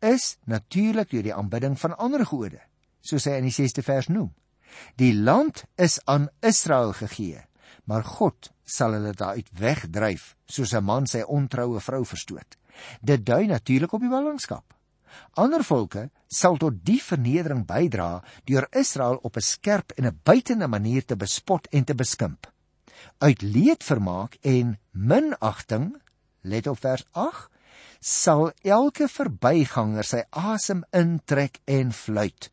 is 0.00 0.36
natuurlik 0.44 1.10
deur 1.10 1.22
die 1.22 1.34
aanbidding 1.34 1.78
van 1.80 1.96
ander 1.98 2.26
gode, 2.26 2.60
soos 3.00 3.24
hy 3.24 3.38
in 3.40 3.48
die 3.48 3.54
6de 3.54 3.82
vers 3.82 4.08
noem. 4.08 4.34
Die 4.96 5.14
land 5.14 5.64
is 5.76 6.00
aan 6.04 6.28
Israel 6.40 6.92
gegee, 6.92 7.44
maar 7.84 8.04
God 8.04 8.52
sal 8.66 8.96
hulle 8.98 9.14
daaruit 9.14 9.48
wegdryf, 9.54 10.34
soos 10.46 10.74
'n 10.74 10.84
man 10.84 11.06
sy 11.06 11.22
ontroue 11.22 11.80
vrou 11.80 12.04
verstoot. 12.04 12.56
Dit 13.00 13.24
dui 13.24 13.46
natuurlik 13.46 13.92
op 13.92 14.00
die 14.00 14.10
ballingskap. 14.10 14.74
Ander 15.34 15.64
volke 15.64 16.10
sal 16.28 16.56
tot 16.56 16.84
die 16.84 17.00
vernedering 17.00 17.64
bydra 17.66 18.22
deur 18.44 18.66
Israel 18.72 19.18
op 19.22 19.36
'n 19.36 19.40
skerp 19.40 19.92
en 19.96 20.06
'n 20.06 20.20
buitende 20.22 20.68
manier 20.68 21.04
te 21.04 21.16
bespot 21.16 21.66
en 21.70 21.84
te 21.84 21.94
beskimp. 21.94 22.52
Uit 23.18 23.42
leedvermaak 23.42 24.38
en 24.42 24.78
minagting, 24.90 26.02
let 26.40 26.66
op 26.66 26.78
vers 26.78 27.04
8, 27.12 27.50
sal 28.00 28.52
elke 28.62 29.08
verbyganger 29.08 30.04
sy 30.04 30.22
asem 30.30 30.84
intrek 30.90 31.60
en 31.64 31.92
fluit. 31.92 32.50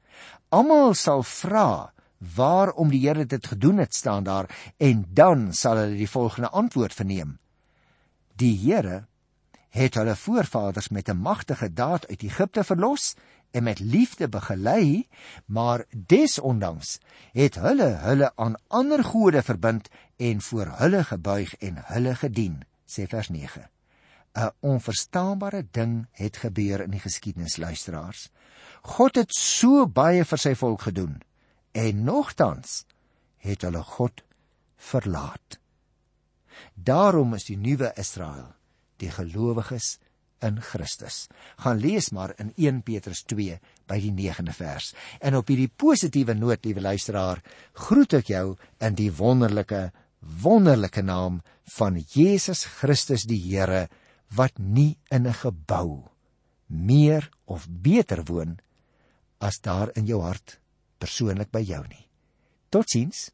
Almal 0.49 0.93
sal 0.93 1.23
vra 1.23 1.92
waarom 2.35 2.89
die 2.89 3.01
Here 3.07 3.25
dit 3.25 3.47
gedoen 3.47 3.77
het 3.77 3.95
staan 3.95 4.23
daar 4.23 4.49
en 4.77 5.05
dan 5.09 5.53
sal 5.53 5.77
hulle 5.77 5.97
die 5.97 6.09
volgende 6.09 6.49
antwoord 6.49 6.93
verneem. 6.93 7.37
Die 8.35 8.57
Here 8.57 9.05
het 9.73 9.97
hulle 9.97 10.15
voorvaders 10.15 10.89
met 10.89 11.09
'n 11.09 11.17
magtige 11.17 11.73
daad 11.73 12.07
uit 12.07 12.23
Egipte 12.23 12.63
verlos 12.63 13.15
en 13.51 13.63
met 13.63 13.79
liefde 13.79 14.29
begelei, 14.29 15.07
maar 15.45 15.85
desondanks 15.95 16.99
het 17.31 17.55
hulle 17.55 17.89
hulle 18.05 18.31
aan 18.35 18.55
ander 18.67 19.03
gode 19.03 19.41
verbind 19.41 19.89
en 20.15 20.41
voor 20.41 20.65
hulle 20.65 21.03
gebuig 21.03 21.55
en 21.55 21.75
hulle 21.85 22.15
gedien, 22.15 22.63
sê 22.85 23.07
vers 23.07 23.29
9. 23.29 23.69
'n 24.33 24.51
Onverstaanbare 24.59 25.67
ding 25.71 26.07
het 26.11 26.37
gebeur 26.37 26.81
in 26.81 26.91
die 26.91 26.99
geskiedenis 26.99 27.57
luisteraars. 27.57 28.29
God 28.81 29.15
het 29.15 29.33
so 29.33 29.87
baie 29.87 30.25
vir 30.25 30.37
sy 30.37 30.55
volk 30.55 30.81
gedoen 30.81 31.21
en 31.73 32.03
nogtans 32.05 32.83
het 33.43 33.65
hulle 33.65 33.83
God 33.83 34.23
verlaat. 34.77 35.59
Daarom 36.73 37.33
is 37.37 37.47
die 37.49 37.57
nuwe 37.57 37.91
Israel 37.99 38.53
die 39.01 39.11
gelowiges 39.11 39.97
in 40.43 40.59
Christus. 40.61 41.27
Gaan 41.63 41.79
lees 41.81 42.11
maar 42.15 42.33
in 42.39 42.51
1 42.55 42.81
Petrus 42.85 43.23
2 43.31 43.57
by 43.89 43.97
die 44.03 44.13
9de 44.15 44.53
vers. 44.55 44.91
En 45.19 45.37
op 45.39 45.49
hierdie 45.51 45.71
positiewe 45.71 46.35
noot, 46.37 46.63
liewe 46.65 46.83
luisteraar, 46.83 47.41
groet 47.73 48.19
ek 48.19 48.31
jou 48.33 48.45
in 48.83 48.97
die 48.99 49.11
wonderlike 49.11 49.89
wonderlike 50.43 51.03
naam 51.03 51.41
van 51.75 51.97
Jesus 51.99 52.63
Christus 52.79 53.25
die 53.27 53.41
Here 53.43 53.89
wat 54.35 54.55
nie 54.57 54.97
in 55.11 55.27
'n 55.27 55.33
gebou 55.33 56.09
meer 56.67 57.29
of 57.45 57.67
beter 57.67 58.23
woon 58.23 58.59
as 59.39 59.59
daar 59.59 59.91
in 59.95 60.05
jou 60.05 60.21
hart 60.21 60.59
persoonlik 61.03 61.51
by 61.51 61.61
jou 61.67 61.83
nie. 61.89 62.05
Totsiens. 62.73 63.27